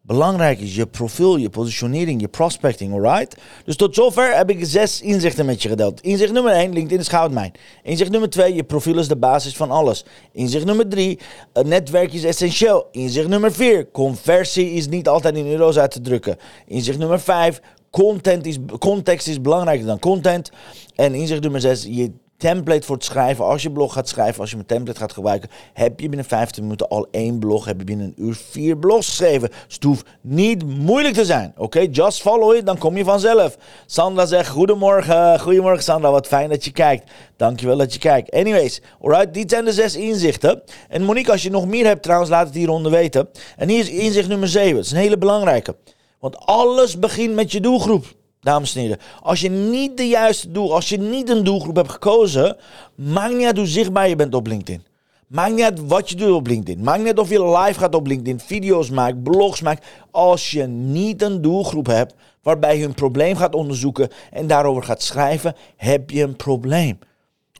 belangrijk 0.00 0.58
is. 0.60 0.74
Je 0.74 0.86
profiel, 0.86 1.36
je 1.36 1.50
positionering, 1.50 2.20
je 2.20 2.28
prospecting, 2.28 2.92
alright? 2.92 3.36
Dus 3.64 3.76
tot 3.76 3.94
zover 3.94 4.36
heb 4.36 4.50
ik 4.50 4.64
zes 4.64 5.00
inzichten 5.00 5.46
met 5.46 5.62
je 5.62 5.68
gedeeld. 5.68 6.00
Inzicht 6.00 6.32
nummer 6.32 6.52
één, 6.52 6.72
LinkedIn 6.72 6.98
is 6.98 7.08
goudmijn. 7.08 7.52
Inzicht 7.82 8.10
nummer 8.10 8.30
twee, 8.30 8.54
je 8.54 8.64
profiel 8.64 8.98
is 8.98 9.08
de 9.08 9.16
basis 9.16 9.56
van 9.56 9.70
alles. 9.70 10.04
Inzicht 10.32 10.64
nummer 10.64 10.88
drie, 10.88 11.18
een 11.52 11.68
netwerk 11.68 12.12
is 12.12 12.24
essentieel. 12.24 12.86
Inzicht 12.90 13.28
nummer 13.28 13.52
vier, 13.52 13.90
conversie 13.90 14.70
is 14.72 14.88
niet 14.88 15.08
altijd 15.08 15.36
in 15.36 15.46
euro's 15.46 15.78
uit 15.78 15.90
te 15.90 16.00
drukken. 16.00 16.36
Inzicht 16.66 16.98
nummer 16.98 17.20
vijf, 17.20 17.60
content 17.92 18.46
is, 18.46 18.58
context 18.78 19.28
is 19.28 19.40
belangrijker 19.40 19.86
dan 19.86 19.98
content. 19.98 20.50
En 20.94 21.14
inzicht 21.14 21.42
nummer 21.42 21.60
6, 21.60 21.86
je 21.88 22.12
template 22.42 22.86
voor 22.86 22.96
het 22.96 23.04
schrijven. 23.04 23.44
Als 23.44 23.62
je 23.62 23.70
blog 23.70 23.92
gaat 23.92 24.08
schrijven, 24.08 24.40
als 24.40 24.50
je 24.50 24.56
mijn 24.56 24.68
template 24.68 24.98
gaat 24.98 25.12
gebruiken, 25.12 25.48
heb 25.72 26.00
je 26.00 26.08
binnen 26.08 26.26
15 26.26 26.62
minuten 26.62 26.88
al 26.88 27.08
één 27.10 27.38
blog. 27.38 27.64
Heb 27.64 27.78
je 27.78 27.84
binnen 27.84 28.06
een 28.06 28.24
uur 28.24 28.34
vier 28.50 28.76
blogs 28.76 29.06
geschreven. 29.06 29.48
Dus 29.48 29.74
het 29.74 29.82
hoeft 29.84 30.06
niet 30.20 30.78
moeilijk 30.78 31.14
te 31.14 31.24
zijn. 31.24 31.52
Oké, 31.56 31.80
just 31.90 32.20
follow 32.20 32.54
it, 32.56 32.66
dan 32.66 32.78
kom 32.78 32.96
je 32.96 33.04
vanzelf. 33.04 33.56
Sandra 33.86 34.26
zegt, 34.26 34.48
goedemorgen. 34.48 35.40
Goedemorgen 35.40 35.82
Sandra, 35.82 36.10
wat 36.10 36.26
fijn 36.26 36.48
dat 36.48 36.64
je 36.64 36.72
kijkt. 36.72 37.10
Dankjewel 37.36 37.76
dat 37.76 37.92
je 37.92 37.98
kijkt. 37.98 38.30
Anyways, 38.30 38.80
alright, 39.00 39.34
dit 39.34 39.50
zijn 39.50 39.64
de 39.64 39.72
zes 39.72 39.96
inzichten. 39.96 40.62
En 40.88 41.02
Monique, 41.02 41.32
als 41.32 41.42
je 41.42 41.50
nog 41.50 41.66
meer 41.66 41.86
hebt 41.86 42.02
trouwens, 42.02 42.30
laat 42.30 42.46
het 42.46 42.54
hieronder 42.54 42.92
weten. 42.92 43.28
En 43.56 43.68
hier 43.68 43.80
is 43.80 43.90
inzicht 43.90 44.28
nummer 44.28 44.48
7. 44.48 44.74
Dat 44.74 44.84
is 44.84 44.90
een 44.90 44.96
hele 44.96 45.18
belangrijke. 45.18 45.76
Want 46.22 46.38
alles 46.38 46.98
begint 46.98 47.34
met 47.34 47.52
je 47.52 47.60
doelgroep, 47.60 48.14
dames 48.40 48.74
en 48.74 48.80
heren. 48.80 48.98
Als 49.22 49.40
je 49.40 49.50
niet 49.50 49.96
de 49.96 50.08
juiste 50.08 50.52
doel, 50.52 50.74
als 50.74 50.88
je 50.88 50.98
niet 50.98 51.28
een 51.28 51.44
doelgroep 51.44 51.76
hebt 51.76 51.90
gekozen, 51.90 52.56
maakt 52.94 53.34
niet 53.34 53.46
uit 53.46 53.56
hoe 53.56 53.66
zichtbaar 53.66 54.08
je 54.08 54.16
bent 54.16 54.34
op 54.34 54.46
LinkedIn. 54.46 54.84
Maakt 55.26 55.54
niet 55.54 55.64
uit 55.64 55.86
wat 55.86 56.10
je 56.10 56.16
doet 56.16 56.34
op 56.34 56.46
LinkedIn. 56.46 56.84
Maakt 56.84 56.98
niet 56.98 57.06
uit 57.06 57.18
of 57.18 57.30
je 57.30 57.56
live 57.56 57.78
gaat 57.78 57.94
op 57.94 58.06
LinkedIn, 58.06 58.40
video's 58.40 58.90
maakt, 58.90 59.22
blogs 59.22 59.60
maakt. 59.60 59.86
Als 60.10 60.50
je 60.50 60.62
niet 60.66 61.22
een 61.22 61.42
doelgroep 61.42 61.86
hebt 61.86 62.14
waarbij 62.42 62.78
je 62.78 62.84
een 62.84 62.94
probleem 62.94 63.36
gaat 63.36 63.54
onderzoeken 63.54 64.08
en 64.30 64.46
daarover 64.46 64.82
gaat 64.82 65.02
schrijven, 65.02 65.56
heb 65.76 66.10
je 66.10 66.22
een 66.22 66.36
probleem. 66.36 66.98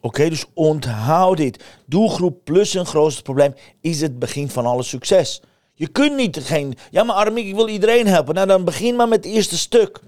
Oké, 0.01 0.29
dus 0.29 0.44
onthoud 0.55 1.37
dit. 1.37 1.64
Doelgroep 1.87 2.44
plus 2.44 2.75
een 2.75 2.87
grootste 2.87 3.22
probleem 3.22 3.55
is 3.81 4.01
het 4.01 4.18
begin 4.18 4.48
van 4.48 4.66
alle 4.66 4.83
succes. 4.83 5.42
Je 5.75 5.87
kunt 5.87 6.17
niet 6.17 6.39
geen. 6.43 6.75
Ja, 6.91 7.05
maar 7.05 7.17
Armiek, 7.17 7.47
ik 7.47 7.55
wil 7.55 7.69
iedereen 7.69 8.07
helpen. 8.07 8.35
Nou, 8.35 8.47
dan 8.47 8.65
begin 8.65 8.97
maar 8.97 9.09
met 9.09 9.25
het 9.25 9.35
eerste 9.35 9.59
stuk. 9.59 10.01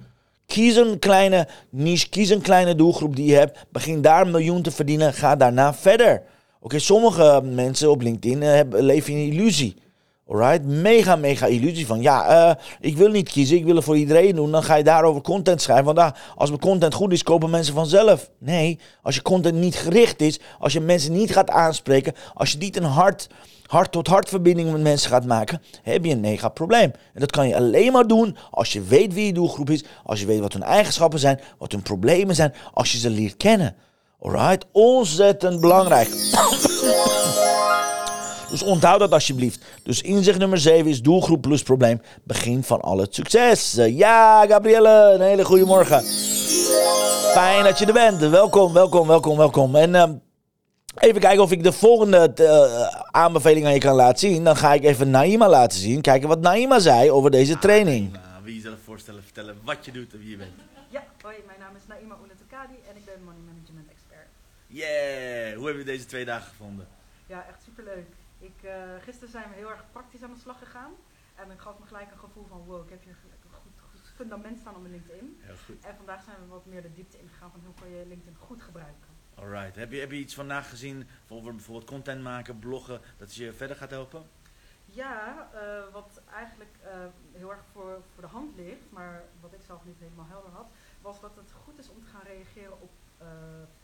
Kies 0.46 0.76
een 0.76 0.98
kleine 0.98 1.48
niche, 1.70 2.08
kies 2.08 2.28
een 2.28 2.40
kleine 2.40 2.74
doelgroep 2.74 3.16
die 3.16 3.26
je 3.26 3.34
hebt. 3.34 3.58
Begin 3.68 4.02
daar 4.02 4.20
een 4.20 4.30
miljoen 4.30 4.62
te 4.62 4.70
verdienen. 4.70 5.12
Ga 5.12 5.36
daarna 5.36 5.74
verder. 5.74 6.22
Oké, 6.60 6.78
sommige 6.78 7.40
mensen 7.44 7.90
op 7.90 8.00
LinkedIn 8.00 8.42
eh, 8.42 8.60
leven 8.68 9.12
in 9.12 9.32
illusie. 9.32 9.76
Alright, 10.28 10.64
mega, 10.64 11.16
mega 11.16 11.46
illusie 11.46 11.86
van 11.86 12.00
ja, 12.00 12.26
eh, 12.26 12.64
ik 12.80 12.96
wil 12.96 13.08
niet 13.08 13.28
kiezen, 13.28 13.56
ik 13.56 13.64
wil 13.64 13.74
het 13.74 13.84
voor 13.84 13.96
iedereen 13.96 14.34
doen. 14.34 14.50
Dan 14.50 14.62
ga 14.62 14.74
je 14.74 14.84
daarover 14.84 15.22
content 15.22 15.62
schrijven. 15.62 15.94
Want 15.94 16.12
als 16.36 16.48
mijn 16.48 16.60
content 16.60 16.94
goed 16.94 17.12
is, 17.12 17.22
kopen 17.22 17.50
mensen 17.50 17.74
vanzelf. 17.74 18.30
Nee, 18.38 18.78
als 19.02 19.14
je 19.14 19.22
content 19.22 19.54
niet 19.54 19.76
gericht 19.76 20.20
is, 20.20 20.40
als 20.58 20.72
je 20.72 20.80
mensen 20.80 21.12
niet 21.12 21.32
gaat 21.32 21.50
aanspreken, 21.50 22.14
als 22.34 22.52
je 22.52 22.58
niet 22.58 22.76
een 22.76 22.84
hart, 22.84 23.28
hart-tot-hart 23.66 24.28
verbinding 24.28 24.72
met 24.72 24.82
mensen 24.82 25.10
gaat 25.10 25.24
maken, 25.24 25.62
heb 25.82 26.04
je 26.04 26.12
een 26.12 26.20
mega 26.20 26.48
probleem. 26.48 26.92
En 27.14 27.20
dat 27.20 27.30
kan 27.30 27.48
je 27.48 27.56
alleen 27.56 27.92
maar 27.92 28.06
doen 28.06 28.36
als 28.50 28.72
je 28.72 28.82
weet 28.82 29.14
wie 29.14 29.26
je 29.26 29.32
doelgroep 29.32 29.70
is, 29.70 29.84
als 30.04 30.20
je 30.20 30.26
weet 30.26 30.40
wat 30.40 30.52
hun 30.52 30.62
eigenschappen 30.62 31.18
zijn, 31.18 31.40
wat 31.58 31.72
hun 31.72 31.82
problemen 31.82 32.34
zijn, 32.34 32.54
als 32.72 32.92
je 32.92 32.98
ze 32.98 33.10
leert 33.10 33.36
kennen. 33.36 33.76
Alright, 34.20 34.66
ontzettend 34.72 35.60
belangrijk. 35.60 36.08
Dus 38.54 38.62
onthoud 38.62 38.98
dat 39.00 39.12
alsjeblieft. 39.12 39.64
Dus 39.82 40.02
inzicht 40.02 40.38
nummer 40.38 40.58
7 40.58 40.86
is 40.90 41.02
doelgroep 41.02 41.42
plus 41.42 41.62
probleem. 41.62 42.00
Begin 42.22 42.62
van 42.62 42.80
al 42.80 42.98
het 42.98 43.14
succes. 43.14 43.76
Eh, 43.76 43.96
Ja, 43.96 44.46
Gabrielle, 44.46 45.12
een 45.14 45.20
hele 45.20 45.44
goede 45.44 45.64
morgen. 45.64 46.02
Fijn 47.32 47.64
dat 47.64 47.78
je 47.78 47.86
er 47.86 47.92
bent. 47.92 48.20
Welkom, 48.20 48.72
welkom, 48.72 49.06
welkom, 49.06 49.36
welkom. 49.36 49.76
En 49.76 49.94
ehm, 49.94 50.14
even 50.98 51.20
kijken 51.20 51.42
of 51.42 51.52
ik 51.52 51.62
de 51.62 51.72
volgende 51.72 52.32
eh, 52.34 52.86
aanbeveling 53.10 53.66
aan 53.66 53.72
je 53.72 53.78
kan 53.78 53.94
laten 53.94 54.18
zien. 54.18 54.44
Dan 54.44 54.56
ga 54.56 54.72
ik 54.72 54.84
even 54.84 55.10
Naima 55.10 55.48
laten 55.48 55.78
zien. 55.78 56.00
Kijken 56.00 56.28
wat 56.28 56.40
Naima 56.40 56.78
zei 56.78 57.10
over 57.10 57.30
deze 57.30 57.58
training. 57.58 58.12
Nou, 58.12 58.24
wie 58.44 58.54
jezelf 58.54 58.78
voorstellen, 58.84 59.22
vertellen 59.22 59.56
wat 59.64 59.84
je 59.84 59.92
doet 59.92 60.12
en 60.12 60.18
wie 60.18 60.30
je 60.30 60.36
bent. 60.36 60.50
Ja, 60.90 61.04
hoi, 61.22 61.36
mijn 61.46 61.58
naam 61.58 61.76
is 61.76 61.82
Naima 61.88 62.14
Ouletokadi 62.14 62.74
en 62.90 62.96
ik 62.96 63.04
ben 63.04 63.14
Money 63.24 63.40
Management 63.46 63.86
Expert. 63.90 64.28
Yeah! 64.66 65.56
Hoe 65.56 65.66
heb 65.66 65.76
je 65.76 65.84
deze 65.84 66.06
twee 66.06 66.24
dagen 66.24 66.46
gevonden? 66.48 66.86
Ja, 67.26 67.44
echt 67.48 67.58
superleuk. 67.64 68.06
Ik, 68.44 68.62
eh, 68.62 68.74
gisteren 69.00 69.28
zijn 69.28 69.48
we 69.48 69.54
heel 69.54 69.70
erg 69.70 69.84
praktisch 69.92 70.22
aan 70.22 70.32
de 70.32 70.38
slag 70.38 70.58
gegaan. 70.58 70.92
En 71.34 71.50
ik 71.50 71.58
gaf 71.58 71.78
me 71.78 71.86
gelijk 71.86 72.10
een 72.10 72.18
gevoel 72.18 72.46
van, 72.46 72.64
wow, 72.64 72.84
ik 72.84 72.90
heb 72.90 73.04
hier 73.04 73.14
gelijk 73.14 73.44
een 73.44 73.50
goed, 73.50 73.72
goed 73.90 74.10
fundament 74.14 74.58
staan 74.58 74.76
op 74.76 74.86
LinkedIn. 74.86 75.40
Heel 75.40 75.56
goed. 75.64 75.84
En 75.84 75.96
vandaag 75.96 76.22
zijn 76.22 76.36
we 76.40 76.46
wat 76.46 76.66
meer 76.66 76.82
de 76.82 76.92
diepte 76.92 77.18
ingegaan 77.18 77.50
van 77.50 77.60
hoe 77.64 77.74
kan 77.74 77.90
je 77.90 78.06
LinkedIn 78.06 78.36
goed 78.36 78.62
gebruiken. 78.62 79.08
Alright. 79.34 79.76
Heb 79.76 79.92
je, 79.92 80.00
heb 80.00 80.10
je 80.10 80.16
iets 80.16 80.34
vandaag 80.34 80.68
gezien 80.68 81.08
over 81.28 81.54
bijvoorbeeld 81.54 81.90
content 81.90 82.22
maken, 82.22 82.58
bloggen, 82.58 83.00
dat 83.16 83.34
je 83.34 83.52
verder 83.52 83.76
gaat 83.76 83.90
helpen? 83.90 84.26
Ja, 84.84 85.48
eh, 85.52 85.92
wat 85.92 86.22
eigenlijk 86.32 86.76
eh, 86.82 87.06
heel 87.32 87.50
erg 87.50 87.64
voor, 87.72 88.02
voor 88.12 88.22
de 88.22 88.28
hand 88.28 88.56
ligt, 88.56 88.90
maar 88.90 89.24
wat 89.40 89.52
ik 89.52 89.60
zelf 89.66 89.84
niet 89.84 89.98
helemaal 89.98 90.26
helder 90.28 90.50
had, 90.50 90.66
was 91.00 91.20
dat 91.20 91.36
het 91.36 91.52
goed 91.52 91.78
is 91.78 91.88
om 91.88 92.00
te 92.00 92.08
gaan 92.08 92.22
reageren 92.24 92.80
op 92.80 92.90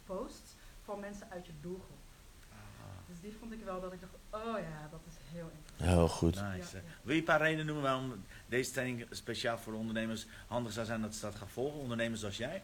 posts 0.05 0.55
van 0.83 1.01
mensen 1.01 1.31
uit 1.31 1.47
je 1.47 1.53
doelgroep. 1.61 1.99
Dus 3.11 3.21
die 3.21 3.37
vond 3.39 3.53
ik 3.53 3.65
wel 3.65 3.81
dat 3.81 3.93
ik 3.93 4.01
dacht, 4.01 4.15
oh 4.31 4.59
ja, 4.59 4.89
dat 4.91 5.01
is 5.09 5.15
heel 5.33 5.51
interessant. 5.57 5.91
Heel 5.91 6.09
goed. 6.09 6.35
Nice. 6.35 6.77
Ja. 6.77 6.83
Wil 7.03 7.15
je 7.15 7.21
een 7.21 7.27
paar 7.27 7.41
redenen 7.41 7.67
noemen 7.67 7.85
waarom 7.85 8.25
deze 8.47 8.71
training 8.71 9.07
speciaal 9.11 9.59
voor 9.59 9.73
de 9.73 9.79
ondernemers 9.79 10.27
handig 10.47 10.73
zou 10.73 10.87
zijn 10.87 11.01
dat 11.01 11.15
ze 11.15 11.21
dat 11.21 11.35
gaan 11.35 11.49
volgen? 11.49 11.81
Ondernemers 11.81 12.21
zoals 12.21 12.37
jij? 12.37 12.63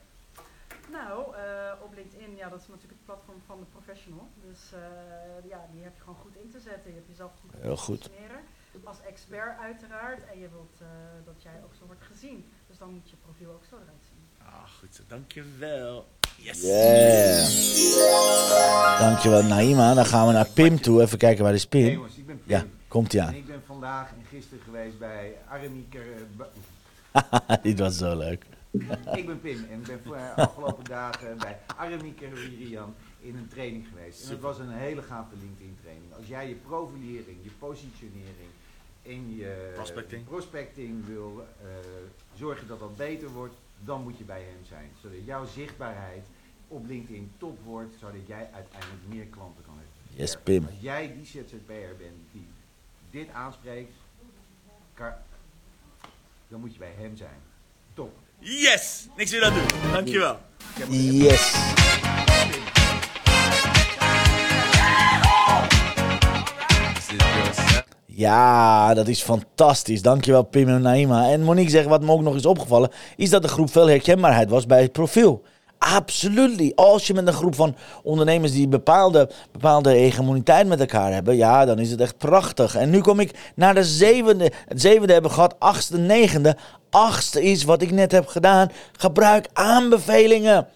Nou, 0.90 1.36
eh, 1.36 1.72
op 1.82 1.94
LinkedIn, 1.94 2.36
ja, 2.36 2.48
dat 2.48 2.60
is 2.60 2.66
natuurlijk 2.66 2.92
het 2.92 3.04
platform 3.04 3.40
van 3.46 3.58
de 3.60 3.66
professional. 3.66 4.28
Dus 4.48 4.72
eh, 4.72 5.48
ja, 5.48 5.66
die 5.72 5.82
heb 5.82 5.94
je 5.94 6.00
gewoon 6.00 6.18
goed 6.18 6.36
in 6.36 6.50
te 6.50 6.60
zetten. 6.60 6.90
Je 6.90 6.96
hebt 6.96 7.08
jezelf 7.08 7.32
goed 7.40 7.50
te 7.50 7.56
Heel 7.60 7.76
goed. 7.76 8.10
Als 8.84 9.00
expert 9.00 9.58
uiteraard. 9.58 10.26
En 10.26 10.38
je 10.38 10.48
wilt 10.48 10.76
eh, 10.80 10.86
dat 11.24 11.42
jij 11.42 11.60
ook 11.64 11.74
zo 11.74 11.86
wordt 11.86 12.02
gezien. 12.02 12.52
Dus 12.66 12.78
dan 12.78 12.90
moet 12.90 13.10
je 13.10 13.16
profiel 13.16 13.50
ook 13.50 13.64
zo 13.64 13.74
eruit 13.74 14.04
zien. 14.08 14.15
Ah, 14.46 14.52
goed 14.78 14.94
zo. 14.94 15.02
Dankjewel. 15.08 16.06
Yes! 16.36 16.62
Yeah. 16.62 17.48
Dankjewel 19.00 19.42
Naima. 19.42 19.94
Dan 19.94 20.06
gaan 20.06 20.26
we 20.26 20.32
naar 20.32 20.48
Pim 20.48 20.80
toe. 20.80 21.02
Even 21.02 21.18
kijken 21.18 21.44
waar 21.44 21.54
is 21.54 21.66
Hey, 21.70 21.80
Pim. 21.82 21.92
jongens, 21.92 22.16
ik 22.16 22.26
ben 22.26 22.36
Pim. 22.42 22.56
Ja, 22.56 22.64
komt 22.88 23.12
ie 23.12 23.20
En 23.20 23.34
ik 23.34 23.46
ben 23.46 23.62
vandaag 23.66 24.08
en 24.10 24.24
gisteren 24.30 24.62
geweest 24.64 24.98
bij 24.98 25.36
Aramieker. 25.48 26.02
eh, 27.12 27.56
Dit 27.62 27.78
was 27.78 27.96
zo 27.96 28.16
leuk. 28.16 28.44
ik 29.14 29.26
ben 29.26 29.40
Pim 29.40 29.66
en 29.70 29.78
ik 29.80 29.86
ben 29.86 30.00
voor 30.04 30.16
de 30.16 30.42
afgelopen 30.42 30.84
dagen 30.98 31.38
bij 31.38 31.58
Aramieker 31.76 32.32
Wirian 32.34 32.94
in 33.20 33.36
een 33.36 33.48
training 33.48 33.86
geweest. 33.88 34.24
En 34.24 34.30
het 34.30 34.40
was 34.40 34.58
een 34.58 34.70
hele 34.70 35.02
gave 35.02 35.34
LinkedIn 35.40 35.76
training. 35.82 36.14
Als 36.16 36.26
jij 36.26 36.48
je 36.48 36.54
profilering, 36.54 37.36
je 37.42 37.50
positionering 37.58 38.50
en 39.02 39.36
je 39.36 39.72
Prospecting. 39.74 40.24
prospecting 40.24 41.06
wil 41.06 41.46
eh, 41.62 41.66
zorgen 42.38 42.66
dat 42.68 42.78
dat 42.78 42.96
beter 42.96 43.28
wordt, 43.28 43.54
dan 43.84 44.02
moet 44.02 44.18
je 44.18 44.24
bij 44.24 44.42
hem 44.42 44.64
zijn. 44.68 44.90
Zodat 45.02 45.24
jouw 45.24 45.46
zichtbaarheid 45.46 46.26
op 46.68 46.86
LinkedIn 46.86 47.32
top 47.38 47.58
wordt, 47.64 47.94
zodat 48.00 48.26
jij 48.26 48.48
uiteindelijk 48.52 49.02
meer 49.08 49.24
klanten 49.24 49.64
kan 49.64 49.74
hebben. 49.74 50.20
Yes, 50.22 50.36
Pim. 50.42 50.64
Als 50.64 50.80
jij 50.80 51.14
die 51.14 51.26
ZZP'er 51.26 51.96
bent 51.96 52.16
die 52.32 52.48
dit 53.10 53.28
aanspreekt, 53.30 53.92
dan 56.48 56.60
moet 56.60 56.72
je 56.72 56.78
bij 56.78 56.94
hem 56.98 57.16
zijn. 57.16 57.40
Top. 57.94 58.18
Yes! 58.38 59.08
Niks 59.16 59.30
meer 59.30 59.44
aan 59.44 59.54
doen. 59.54 59.92
Dankjewel. 59.92 60.38
Yes. 60.88 61.54
Ja, 68.16 68.94
dat 68.94 69.08
is 69.08 69.22
fantastisch. 69.22 70.02
Dankjewel 70.02 70.42
Pim 70.42 70.68
en 70.68 70.82
Naima. 70.82 71.28
En 71.30 71.42
Monique 71.42 71.70
zegt, 71.70 71.86
wat 71.86 72.02
me 72.02 72.10
ook 72.10 72.22
nog 72.22 72.34
is 72.34 72.46
opgevallen, 72.46 72.90
is 73.16 73.30
dat 73.30 73.42
de 73.42 73.48
groep 73.48 73.70
veel 73.70 73.88
herkenbaarheid 73.88 74.50
was 74.50 74.66
bij 74.66 74.82
het 74.82 74.92
profiel. 74.92 75.42
Absolutely. 75.78 76.72
Als 76.74 77.06
je 77.06 77.14
met 77.14 77.26
een 77.26 77.32
groep 77.32 77.54
van 77.54 77.76
ondernemers 78.02 78.52
die 78.52 78.68
bepaalde, 78.68 79.30
bepaalde 79.52 79.90
hegemoniteit 79.90 80.66
met 80.66 80.80
elkaar 80.80 81.12
hebben, 81.12 81.36
ja, 81.36 81.64
dan 81.64 81.78
is 81.78 81.90
het 81.90 82.00
echt 82.00 82.18
prachtig. 82.18 82.74
En 82.74 82.90
nu 82.90 83.00
kom 83.00 83.20
ik 83.20 83.52
naar 83.54 83.74
de 83.74 83.84
zevende. 83.84 84.52
Het 84.68 84.80
zevende 84.80 85.12
hebben 85.12 85.30
gehad, 85.30 85.54
achtste, 85.58 85.98
negende. 85.98 86.56
Achtste 86.90 87.42
is 87.42 87.64
wat 87.64 87.82
ik 87.82 87.90
net 87.90 88.12
heb 88.12 88.26
gedaan. 88.26 88.70
Gebruik 88.92 89.48
aanbevelingen. 89.52 90.66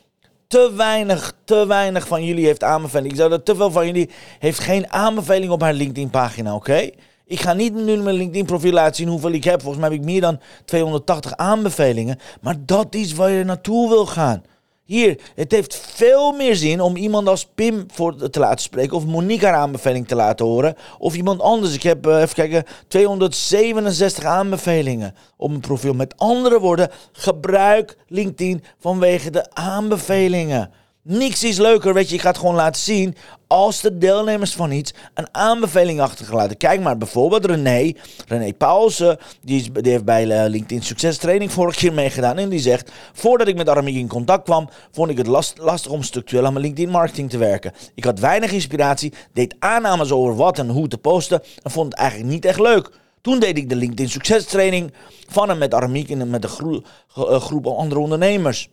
Te 0.47 0.73
weinig, 0.77 1.33
te 1.45 1.67
weinig 1.67 2.07
van 2.07 2.25
jullie 2.25 2.47
heeft 2.47 2.65
aanbevelingen. 2.65 3.11
Ik 3.11 3.17
zou 3.17 3.31
dat 3.31 3.45
te 3.45 3.57
veel 3.57 3.71
van 3.71 3.87
jullie 3.87 4.11
heeft 4.39 4.59
geen 4.59 4.93
aanbeveling 4.93 5.51
op 5.51 5.61
haar 5.61 5.73
LinkedIn 5.73 6.11
pagina, 6.11 6.55
oké? 6.55 6.91
Ik 7.31 7.41
ga 7.41 7.53
niet 7.53 7.75
nu 7.75 7.97
mijn 7.97 8.17
LinkedIn 8.17 8.47
profiel 8.47 8.73
laten 8.73 8.95
zien 8.95 9.09
hoeveel 9.09 9.31
ik 9.31 9.45
heb. 9.45 9.61
Volgens 9.61 9.81
mij 9.81 9.91
heb 9.91 9.99
ik 9.99 10.05
meer 10.05 10.21
dan 10.21 10.41
280 10.65 11.37
aanbevelingen. 11.37 12.19
Maar 12.41 12.57
dat 12.67 12.95
is 12.95 13.13
waar 13.13 13.31
je 13.31 13.45
naartoe 13.45 13.89
wil 13.89 14.07
gaan. 14.07 14.43
Hier, 14.85 15.21
het 15.35 15.53
heeft 15.53 15.77
veel 15.77 16.33
meer 16.33 16.57
zin 16.57 16.81
om 16.81 16.97
iemand 16.97 17.29
als 17.29 17.47
Pim 17.55 17.87
voor 17.93 18.31
te 18.31 18.39
laten 18.39 18.61
spreken. 18.61 18.97
Of 18.97 19.07
Monique 19.07 19.47
haar 19.47 19.55
aanbeveling 19.55 20.09
te 20.09 20.15
laten 20.15 20.47
horen. 20.47 20.77
Of 20.99 21.15
iemand 21.15 21.41
anders. 21.41 21.75
Ik 21.75 21.83
heb, 21.83 22.07
eh, 22.07 22.21
even 22.21 22.35
kijken, 22.35 22.65
267 22.89 24.25
aanbevelingen 24.25 25.15
op 25.37 25.49
mijn 25.49 25.61
profiel. 25.61 25.95
Met 25.95 26.15
andere 26.17 26.61
woorden, 26.61 26.91
gebruik 27.13 27.97
LinkedIn 28.09 28.63
vanwege 28.79 29.31
de 29.31 29.55
aanbevelingen. 29.55 30.71
Niks 31.03 31.45
is 31.45 31.59
leuker, 31.59 31.95
weet 31.95 32.09
je, 32.09 32.15
ik 32.15 32.21
ga 32.21 32.29
het 32.29 32.39
gewoon 32.39 32.55
laten 32.55 32.83
zien. 32.83 33.17
Als 33.47 33.81
de 33.81 33.99
deelnemers 33.99 34.53
van 34.53 34.71
iets 34.71 34.95
een 35.15 35.29
aanbeveling 35.35 36.01
achtergelaten. 36.01 36.57
Kijk 36.57 36.81
maar 36.81 36.99
bijvoorbeeld 36.99 37.45
René, 37.45 37.93
René 38.27 38.53
Paulsen, 38.53 39.19
die, 39.41 39.73
die 39.73 39.93
heeft 39.93 40.05
bij 40.05 40.31
eh, 40.31 40.51
LinkedIn 40.51 40.83
Succes 40.83 41.17
Training 41.19 41.53
vorig 41.53 41.77
keer 41.77 41.93
meegedaan. 41.93 42.39
En 42.39 42.49
die 42.49 42.59
zegt, 42.59 42.93
voordat 43.13 43.49
ik 43.49 43.57
met 43.57 43.69
Aramiek 43.69 43.97
in 43.97 44.09
contact 44.09 44.45
kwam, 44.45 44.69
vond 44.91 45.11
ik 45.11 45.17
het 45.19 45.27
last, 45.27 45.59
lastig 45.59 45.93
om 45.93 46.03
structureel 46.03 46.47
aan 46.47 46.53
mijn 46.53 46.65
LinkedIn 46.65 46.91
marketing 46.91 47.31
te 47.31 47.39
werken. 47.39 47.73
Ik 47.95 48.05
had 48.05 48.19
weinig 48.19 48.53
inspiratie, 48.53 49.13
deed 49.33 49.55
aannames 49.59 50.11
over 50.11 50.37
wat 50.37 50.59
en 50.59 50.69
hoe 50.69 50.89
te 50.89 50.99
posten 50.99 51.43
en 51.63 51.71
vond 51.71 51.93
het 51.93 52.01
eigenlijk 52.01 52.31
niet 52.31 52.45
echt 52.45 52.61
leuk. 52.61 52.91
Toen 53.21 53.39
deed 53.39 53.57
ik 53.57 53.69
de 53.69 53.77
LinkedIn 53.77 54.09
Succes 54.09 54.45
Training 54.45 54.93
van 55.29 55.49
hem 55.49 55.59
met 55.59 55.75
Aramiek 55.75 56.11
en 56.11 56.31
met 56.31 56.45
een 56.45 56.85
eh, 57.15 57.41
groep 57.41 57.67
andere 57.67 58.01
ondernemers. 58.01 58.69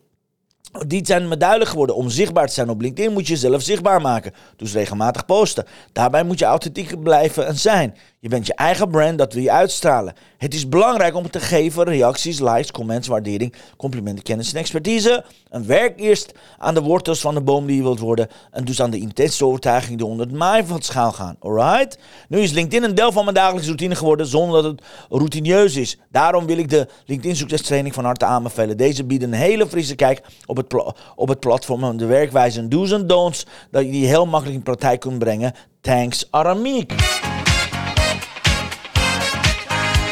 Die 0.88 1.06
zijn 1.06 1.28
me 1.28 1.38
duidelijk 1.38 1.70
geworden. 1.70 1.96
Om 1.96 2.10
zichtbaar 2.10 2.48
te 2.48 2.54
zijn 2.54 2.70
op 2.70 2.82
LinkedIn 2.82 3.14
moet 3.14 3.28
je 3.28 3.34
jezelf 3.34 3.62
zichtbaar 3.62 4.02
maken. 4.02 4.34
Dus 4.56 4.74
regelmatig 4.74 5.26
posten. 5.26 5.66
Daarbij 5.92 6.24
moet 6.24 6.40
je 6.40 6.46
authentiek 6.46 7.04
blijven 7.04 7.48
en 7.48 7.56
zijn. 7.56 7.96
Je 8.28 8.34
bent 8.34 8.48
je 8.48 8.54
eigen 8.54 8.90
brand, 8.90 9.18
dat 9.18 9.34
wil 9.34 9.44
je 9.44 9.52
uitstralen. 9.52 10.13
Het 10.38 10.54
is 10.54 10.70
belangrijk 10.70 11.16
om 11.16 11.30
te 11.30 11.40
geven 11.40 11.84
reacties, 11.84 12.40
likes, 12.40 12.72
comments, 12.72 13.08
waardering, 13.08 13.54
complimenten, 13.78 14.24
kennis 14.24 14.54
en 14.54 14.60
expertise. 14.60 15.26
En 15.50 15.68
werk 15.68 16.00
eerst 16.00 16.32
aan 16.58 16.74
de 16.74 16.82
wortels 16.82 17.20
van 17.20 17.34
de 17.34 17.42
boom 17.42 17.66
die 17.66 17.76
je 17.76 17.82
wilt 17.82 18.00
worden. 18.00 18.28
En 18.52 18.66
dus 18.66 18.82
aan 18.82 18.90
de 18.90 19.00
intense 19.00 19.46
overtuiging 19.46 19.98
die 19.98 20.08
onder 20.08 20.26
het 20.26 20.36
maaien 20.36 20.68
van 20.68 20.82
schaal 20.82 21.12
gaan. 21.12 21.36
Alright? 21.40 22.00
Nu 22.30 22.40
is 22.40 22.52
LinkedIn 22.52 22.84
een 22.84 22.96
deel 22.96 23.12
van 23.12 23.24
mijn 23.24 23.36
dagelijkse 23.36 23.68
routine 23.68 23.96
geworden 23.96 24.26
zonder 24.26 24.62
dat 24.62 24.72
het 24.72 24.82
routineus 25.10 25.76
is. 25.76 25.98
Daarom 26.12 26.46
wil 26.46 26.58
ik 26.58 26.70
de 26.70 26.88
LinkedIn 27.06 27.36
Succes 27.36 27.62
Training 27.62 27.94
van 27.94 28.06
harte 28.06 28.26
aanbevelen. 28.26 28.78
Deze 28.78 29.04
biedt 29.04 29.24
een 29.24 29.34
hele 29.34 29.68
frisse 29.68 29.96
kijk 29.96 30.22
op 30.46 30.58
het, 30.58 30.74
op 31.16 31.28
het 31.28 31.40
platform 31.40 31.84
en 31.84 31.98
de 31.98 32.06
werkwijze 32.06 32.60
en 32.60 32.70
do's 32.70 32.92
en 32.92 33.08
don'ts. 33.08 33.46
Dat 33.72 33.86
je 33.86 33.92
die 33.92 34.08
heel 34.08 34.26
makkelijk 34.26 34.58
in 34.58 34.63
praktijk 34.63 35.00
kunt 35.00 35.20
brengen. 35.20 35.54
Thanks 35.82 36.28
Aramiek. 36.30 36.94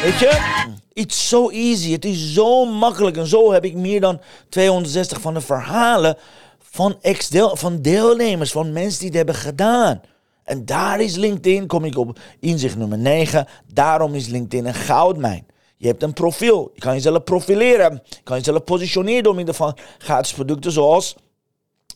Weet 0.06 0.18
je? 0.18 0.64
It's 0.92 1.28
so 1.28 1.50
easy. 1.50 1.92
Het 1.92 2.04
is 2.04 2.32
zo 2.32 2.64
makkelijk. 2.64 3.16
En 3.16 3.26
zo 3.26 3.52
heb 3.52 3.64
ik 3.64 3.74
meer 3.74 4.00
dan 4.00 4.20
260 4.48 5.20
van 5.20 5.34
de 5.34 5.40
verhalen 5.40 6.16
van, 6.58 6.96
ex-deel, 7.00 7.56
van 7.56 7.82
deelnemers, 7.82 8.52
van 8.52 8.72
mensen 8.72 8.98
die 8.98 9.08
het 9.08 9.16
hebben 9.16 9.34
gedaan. 9.34 10.00
En 10.44 10.64
daar 10.64 11.00
is 11.00 11.16
LinkedIn, 11.16 11.66
kom 11.66 11.84
ik 11.84 11.98
op 11.98 12.18
inzicht 12.40 12.76
nummer 12.76 12.98
9. 12.98 13.46
Daarom 13.72 14.14
is 14.14 14.26
LinkedIn 14.26 14.66
een 14.66 14.74
goudmijn. 14.74 15.46
Je 15.76 15.86
hebt 15.86 16.02
een 16.02 16.12
profiel. 16.12 16.70
Je 16.74 16.80
kan 16.80 16.92
jezelf 16.92 17.24
profileren. 17.24 18.02
Je 18.08 18.22
kan 18.24 18.36
jezelf 18.36 18.64
positioneren 18.64 19.22
door 19.22 19.34
middel 19.34 19.54
van 19.54 19.76
gratis 19.98 20.32
producten 20.32 20.72
zoals 20.72 21.16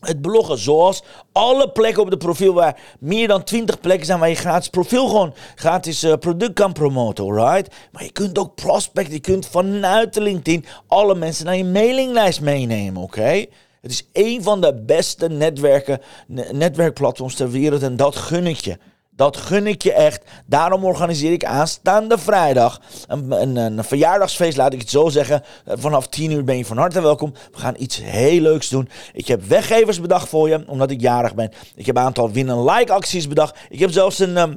het 0.01 0.21
bloggen, 0.21 0.59
zoals 0.59 1.03
alle 1.33 1.71
plekken 1.71 2.03
op 2.03 2.11
de 2.11 2.17
profiel 2.17 2.53
waar 2.53 2.81
meer 3.01 3.29
dan 3.29 3.45
20 3.45 3.81
plekken 3.81 4.07
zijn 4.07 4.19
waar 4.19 4.29
je 4.29 4.35
gratis 4.35 4.69
profiel 4.69 5.09
gewoon 5.09 5.35
gratis 5.55 6.03
eh, 6.03 6.15
product 6.15 6.53
kan 6.53 6.73
promoten, 6.73 7.25
alright? 7.25 7.75
Maar 7.93 8.05
je 8.05 8.13
kunt 8.13 8.39
ook 8.39 8.55
prospect, 8.55 9.13
je 9.13 9.21
kunt 9.21 9.47
vanuit 9.47 10.15
de 10.15 10.21
LinkedIn 10.21 10.65
alle 10.87 11.15
mensen 11.15 11.45
naar 11.45 11.57
je 11.57 11.65
mailinglijst 11.65 12.41
meenemen, 12.41 13.03
oké? 13.03 13.45
Het 13.81 13.91
is 13.91 14.07
een 14.13 14.43
van 14.43 14.61
de 14.61 14.83
beste 14.87 15.29
netwerken, 15.29 16.01
ne- 16.27 16.49
netwerkplatforms 16.53 17.35
ter 17.35 17.51
wereld 17.51 17.83
en 17.83 17.97
dat 17.97 18.17
gun 18.17 18.47
ik 18.47 18.57
je. 18.57 18.79
Dat 19.21 19.37
gun 19.37 19.67
ik 19.67 19.83
je 19.83 19.93
echt. 19.93 20.23
Daarom 20.47 20.85
organiseer 20.85 21.33
ik 21.33 21.45
aanstaande 21.45 22.19
vrijdag 22.19 22.81
een, 23.07 23.31
een, 23.31 23.57
een 23.57 23.85
verjaardagsfeest, 23.85 24.57
laat 24.57 24.73
ik 24.73 24.81
het 24.81 24.91
zo 24.91 25.09
zeggen. 25.09 25.43
Eh, 25.65 25.75
Vanaf 25.79 26.09
10 26.09 26.31
uur 26.31 26.45
ben 26.45 26.57
je 26.57 26.65
van 26.65 26.77
harte 26.77 27.01
welkom. 27.01 27.33
We 27.53 27.59
gaan 27.59 27.75
iets 27.79 28.01
heel 28.03 28.41
leuks 28.41 28.69
doen. 28.69 28.89
Ik 29.13 29.27
heb 29.27 29.45
weggevers 29.45 30.01
bedacht 30.01 30.29
voor 30.29 30.49
je, 30.49 30.65
omdat 30.67 30.91
ik 30.91 31.01
jarig 31.01 31.35
ben. 31.35 31.53
Ik 31.75 31.87
heb 31.87 31.97
een 31.97 32.03
aantal 32.03 32.31
win-and-like 32.31 32.93
acties 32.93 33.29
bedacht. 33.29 33.59
Ik 33.69 33.79
heb 33.79 33.91
zelfs 33.91 34.19
een... 34.19 34.37
ehm, 34.37 34.55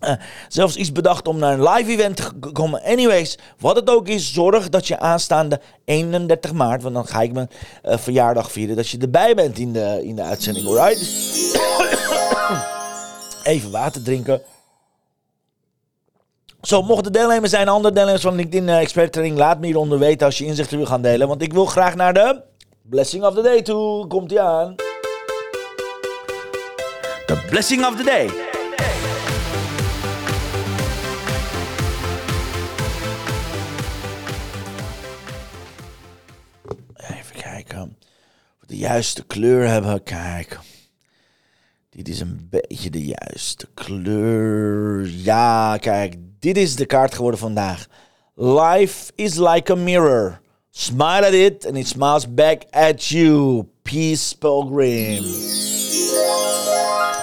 eh, 0.00 0.12
zelfs 0.48 0.76
iets 0.76 0.92
bedacht 0.92 1.28
om 1.28 1.38
naar 1.38 1.52
een 1.52 1.68
live 1.68 1.90
event 1.90 2.16
te 2.16 2.50
komen. 2.52 2.82
Anyways, 2.82 3.38
wat 3.58 3.76
het 3.76 3.90
ook 3.90 4.08
is, 4.08 4.32
zorg 4.32 4.68
dat 4.68 4.86
je 4.86 4.98
aanstaande 4.98 5.60
31 5.84 6.52
maart, 6.52 6.82
want 6.82 6.94
dan 6.94 7.06
ga 7.06 7.20
ik 7.20 7.32
mijn 7.32 7.50
eh, 7.82 7.98
verjaardag 7.98 8.52
vieren, 8.52 8.76
dat 8.76 8.88
je 8.88 8.98
erbij 8.98 9.34
bent 9.34 9.58
in 9.58 9.72
de, 9.72 10.00
in 10.04 10.16
de 10.16 10.22
uitzending, 10.22 10.66
alright? 10.66 11.00
Even 13.44 13.70
water 13.70 14.02
drinken. 14.02 14.42
Zo, 16.62 16.82
mocht 16.82 17.06
er 17.06 17.12
deelnemers 17.12 17.50
zijn, 17.50 17.68
andere 17.68 17.94
deelnemers 17.94 18.22
van 18.22 18.34
LinkedIn 18.34 18.68
eh, 18.68 18.80
Expert 18.80 19.12
Training, 19.12 19.38
laat 19.38 19.60
me 19.60 19.66
hieronder 19.66 19.98
weten 19.98 20.26
als 20.26 20.38
je 20.38 20.44
inzichten 20.44 20.76
wil 20.76 20.86
gaan 20.86 21.02
delen. 21.02 21.28
Want 21.28 21.42
ik 21.42 21.52
wil 21.52 21.66
graag 21.66 21.94
naar 21.94 22.14
de 22.14 22.42
Blessing 22.82 23.24
of 23.24 23.34
the 23.34 23.42
Day 23.42 23.62
toe. 23.62 24.06
Komt 24.06 24.32
ie 24.32 24.40
aan. 24.40 24.74
The 27.26 27.44
blessing 27.50 27.86
of 27.86 27.96
the 27.96 28.02
day. 28.02 28.24
Even 36.96 37.36
kijken. 37.42 37.82
Of 37.82 38.60
we 38.60 38.66
de 38.66 38.76
juiste 38.76 39.24
kleur 39.24 39.68
hebben. 39.68 40.02
Kijk. 40.02 40.58
Dit 41.96 42.08
is 42.08 42.20
een 42.20 42.48
beetje 42.50 42.90
de 42.90 43.04
juiste 43.04 43.66
kleur. 43.74 45.08
Ja, 45.08 45.76
kijk. 45.76 46.14
Dit 46.38 46.56
is 46.56 46.76
de 46.76 46.86
kaart 46.86 47.14
geworden 47.14 47.40
vandaag. 47.40 47.86
Life 48.34 49.12
is 49.14 49.36
like 49.36 49.72
a 49.72 49.74
mirror. 49.74 50.40
Smile 50.70 51.26
at 51.26 51.32
it 51.32 51.66
and 51.66 51.76
it 51.76 51.86
smiles 51.86 52.34
back 52.34 52.62
at 52.70 53.04
you. 53.04 53.64
Peace 53.82 54.36
Pilgrim. 54.38 55.22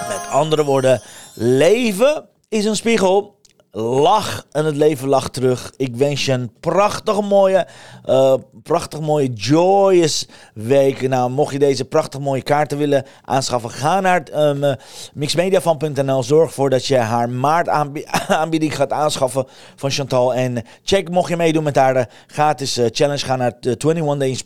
Met 0.08 0.26
andere 0.30 0.64
woorden, 0.64 1.02
leven 1.34 2.28
is 2.48 2.64
een 2.64 2.76
spiegel. 2.76 3.38
Lach 3.74 4.46
en 4.50 4.64
het 4.64 4.76
leven 4.76 5.08
lacht 5.08 5.32
terug. 5.32 5.72
Ik 5.76 5.96
wens 5.96 6.24
je 6.24 6.32
een 6.32 6.50
prachtig 6.60 7.20
mooie, 7.20 7.66
eh, 8.04 8.34
prachtig 8.62 9.00
mooie 9.00 9.32
joyous 9.32 10.28
week. 10.54 11.08
Nou, 11.08 11.30
mocht 11.30 11.52
je 11.52 11.58
deze 11.58 11.84
prachtig 11.84 12.20
mooie 12.20 12.42
kaarten 12.42 12.78
willen 12.78 13.06
aanschaffen, 13.24 13.70
ga 13.70 14.00
naar 14.00 14.22
um, 14.34 14.76
mixmediafan.nl. 15.14 16.22
Zorg 16.22 16.48
ervoor 16.48 16.70
dat 16.70 16.86
je 16.86 16.96
haar 16.96 17.30
maart 17.30 17.68
aanbi- 17.68 18.04
aanbieding 18.42 18.76
gaat 18.76 18.92
aanschaffen 18.92 19.46
van 19.76 19.90
Chantal. 19.90 20.34
En 20.34 20.64
check, 20.82 21.10
mocht 21.10 21.28
je 21.28 21.36
meedoen 21.36 21.64
met 21.64 21.76
haar 21.76 21.96
eh, 21.96 22.04
gratis 22.26 22.76
eh, 22.76 22.86
challenge, 22.90 23.24
ga 23.24 23.36
naar 23.36 23.52
de 23.60 23.76
21 23.76 24.42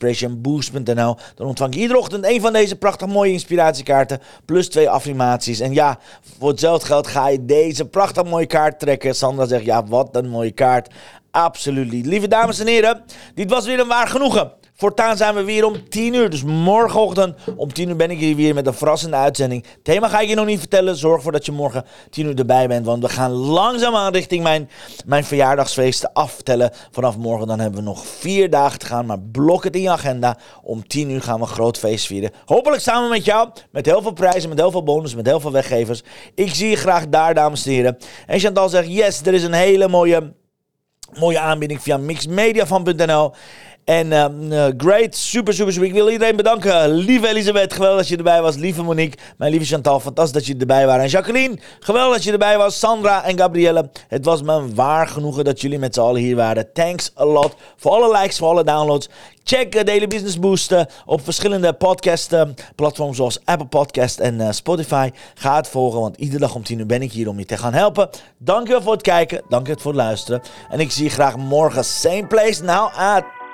Day. 0.85 0.95
Dan 1.35 1.47
ontvang 1.47 1.75
je 1.75 1.81
iedere 1.81 1.99
ochtend 1.99 2.27
een 2.27 2.41
van 2.41 2.53
deze 2.53 2.77
prachtig 2.77 3.09
mooie 3.09 3.33
inspiratiekaarten. 3.33 4.21
Plus 4.45 4.69
twee 4.69 4.91
affirmaties. 4.91 5.61
En 5.61 5.73
ja, 5.73 5.99
voor 6.39 6.49
hetzelfde 6.49 6.87
geld 6.87 7.07
ga 7.07 7.29
je 7.29 7.45
deze 7.45 7.85
prachtig 7.85 8.25
mooie 8.25 8.47
kaart 8.47 8.79
trekken. 8.79 9.15
Sandra 9.17 9.47
zegt, 9.47 9.65
ja, 9.65 9.85
wat 9.87 10.17
een 10.17 10.29
mooie 10.29 10.53
kaart. 10.53 10.95
Absoluut. 11.37 12.07
Lieve 12.07 12.29
dames 12.29 12.59
en 12.59 12.67
heren, 12.67 13.05
dit 13.35 13.51
was 13.51 13.67
weer 13.67 13.81
een 13.81 13.89
waar 13.89 14.09
genoegen. 14.09 14.53
Voortaan 14.75 15.17
zijn 15.17 15.35
we 15.35 15.45
weer 15.45 15.65
om 15.65 15.89
10 15.89 16.15
uur. 16.15 16.31
Dus 16.31 16.43
morgenochtend 16.43 17.37
om 17.57 17.73
10 17.73 17.89
uur 17.89 17.97
ben 17.97 18.11
ik 18.11 18.19
hier 18.19 18.37
weer 18.37 18.55
met 18.55 18.67
een 18.67 18.75
verrassende 18.75 19.17
uitzending. 19.17 19.65
Thema 19.83 20.09
ga 20.09 20.21
ik 20.21 20.29
je 20.29 20.35
nog 20.35 20.47
niet 20.47 20.59
vertellen. 20.59 20.97
Zorg 20.97 21.17
ervoor 21.17 21.33
dat 21.33 21.47
je 21.47 21.53
morgen 21.53 21.85
10 22.11 22.27
uur 22.27 22.39
erbij 22.39 22.69
bent. 22.69 22.87
Want 22.87 23.03
we 23.03 23.09
gaan 23.09 23.31
langzaamaan 23.31 24.13
richting 24.13 24.43
mijn, 24.43 24.71
mijn 25.07 25.25
verjaardagsfeesten 25.25 26.13
aftellen. 26.13 26.71
Vanaf 26.91 27.17
morgen 27.17 27.47
dan 27.47 27.61
hebben 27.61 27.79
we 27.79 27.87
nog 27.87 28.07
vier 28.07 28.51
dagen 28.51 28.79
te 28.79 28.87
gaan. 28.87 29.07
Maar 29.07 29.21
blok 29.21 29.65
het 29.65 29.77
in 29.77 29.83
je 29.83 29.91
agenda. 29.91 30.39
Om 30.63 30.87
10 30.87 31.11
uur 31.11 31.23
gaan 31.23 31.37
we 31.37 31.41
een 31.41 31.53
groot 31.53 31.79
feest 31.79 32.07
vieren. 32.07 32.31
Hopelijk 32.45 32.83
samen 32.83 33.09
met 33.09 33.25
jou. 33.25 33.49
Met 33.71 33.87
heel 33.87 34.03
veel 34.03 34.13
prijzen, 34.13 34.49
met 34.49 34.59
heel 34.59 34.71
veel 34.71 34.83
bonus, 34.83 35.15
met 35.15 35.27
heel 35.27 35.41
veel 35.41 35.53
weggevers. 35.53 36.03
Ik 36.35 36.55
zie 36.55 36.69
je 36.69 36.77
graag 36.77 37.09
daar, 37.09 37.35
dames 37.35 37.67
en 37.67 37.73
heren. 37.73 37.97
En 38.27 38.41
Chantal 38.41 38.69
zegt, 38.69 38.89
yes, 38.89 39.21
er 39.21 39.35
is 39.35 39.43
een 39.43 39.53
hele 39.53 39.89
mooie 39.89 40.33
mooie 41.19 41.39
aanbieding 41.39 41.81
via 41.83 41.99
mixmediafan.nl. 41.99 43.35
En 43.87 44.13
ehm, 44.13 44.53
eh, 44.53 44.65
great, 44.77 45.17
super, 45.17 45.55
super, 45.55 45.73
super. 45.73 45.89
Ik 45.89 45.95
wil 45.95 46.11
iedereen 46.11 46.37
bedanken. 46.37 46.91
Lieve 46.91 47.29
Elisabeth, 47.29 47.73
geweldig 47.73 47.99
dat 47.99 48.09
je 48.09 48.17
erbij 48.17 48.43
was. 48.43 48.57
Lieve 48.57 48.83
Monique, 48.83 49.19
mijn 49.37 49.51
lieve 49.51 49.67
Chantal, 49.67 50.01
fantastisch 50.01 50.33
dat 50.33 50.47
je 50.47 50.57
erbij 50.57 50.87
waren. 50.87 51.03
En 51.03 51.09
Jacqueline, 51.09 51.59
geweldig 51.81 52.15
dat 52.15 52.25
je 52.25 52.33
erbij 52.33 52.59
was. 52.59 52.79
Sandra 52.79 53.25
en 53.25 53.39
Gabrielle, 53.39 53.91
het 54.09 54.25
was 54.25 54.43
me 54.43 54.75
waar 54.75 55.09
genoegen 55.09 55.45
dat 55.45 55.61
jullie 55.61 55.79
met 55.79 55.95
z'n 55.95 56.01
allen 56.01 56.21
hier 56.21 56.37
waren. 56.37 56.73
Thanks 56.73 57.13
a 57.19 57.25
lot 57.25 57.55
voor 57.77 57.91
alle 57.91 58.19
likes, 58.19 58.39
voor 58.39 58.49
alle 58.49 58.65
downloads. 58.65 59.09
Check 59.45 59.75
uh, 59.75 59.85
Daily 59.85 60.07
Business 60.07 60.39
Boost 60.39 60.73
uh, 60.73 60.81
op 61.05 61.25
verschillende 61.25 61.73
podcast 61.73 62.33
uh, 62.33 62.43
platforms 62.75 63.17
zoals 63.17 63.39
Apple 63.45 63.67
Podcast 63.67 64.19
en 64.19 64.55
Spotify. 64.55 65.11
Ga 65.35 65.57
het 65.57 65.69
volgen, 65.69 66.01
want 66.01 66.17
iedere 66.17 66.39
dag 66.39 66.55
om 66.55 66.63
10 66.63 66.79
uur 66.79 66.87
ben 66.87 67.03
ik 67.03 67.13
hier 67.13 67.29
om 67.29 67.39
je 67.39 67.45
te 67.45 67.57
gaan 67.57 67.75
helpen. 67.75 68.09
Dankjewel 68.39 68.83
voor 68.83 68.93
het 68.93 69.03
kijken, 69.03 69.43
dankjewel 69.49 69.83
voor 69.83 69.93
het 69.93 70.01
luisteren. 70.01 70.43
En 70.71 70.81
ik 70.81 70.91
zie 70.91 71.05
je 71.05 71.11
graag 71.11 71.37
morgen, 71.37 71.85
same 71.85 72.27
place, 72.27 72.63
now 72.63 72.91
at 72.97 73.36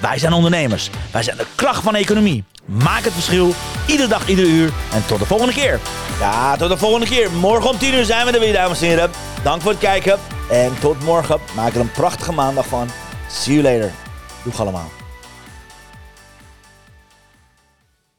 wij 0.00 0.18
zijn 0.18 0.32
ondernemers. 0.32 0.90
Wij 1.12 1.22
zijn 1.22 1.36
de 1.36 1.46
kracht 1.54 1.82
van 1.82 1.92
de 1.92 1.98
economie. 1.98 2.44
Maak 2.64 3.04
het 3.04 3.12
verschil, 3.12 3.54
iedere 3.86 4.08
dag, 4.08 4.28
iedere 4.28 4.48
uur. 4.48 4.72
En 4.92 5.06
tot 5.06 5.18
de 5.18 5.26
volgende 5.26 5.52
keer. 5.52 5.80
Ja, 6.20 6.56
tot 6.56 6.68
de 6.68 6.76
volgende 6.76 7.06
keer. 7.06 7.30
Morgen 7.30 7.70
om 7.70 7.78
10 7.78 7.94
uur 7.94 8.04
zijn 8.04 8.26
we 8.26 8.32
er 8.32 8.40
weer, 8.40 8.52
dames 8.52 8.80
en 8.80 8.86
heren. 8.86 9.10
Dank 9.42 9.62
voor 9.62 9.70
het 9.70 9.80
kijken. 9.80 10.18
En 10.50 10.72
tot 10.78 11.04
morgen. 11.04 11.40
Maak 11.54 11.74
er 11.74 11.80
een 11.80 11.90
prachtige 11.90 12.32
maandag 12.32 12.66
van. 12.66 12.88
See 13.30 13.54
you 13.54 13.74
later. 13.74 13.92
Doeg 14.44 14.60
allemaal. 14.60 14.90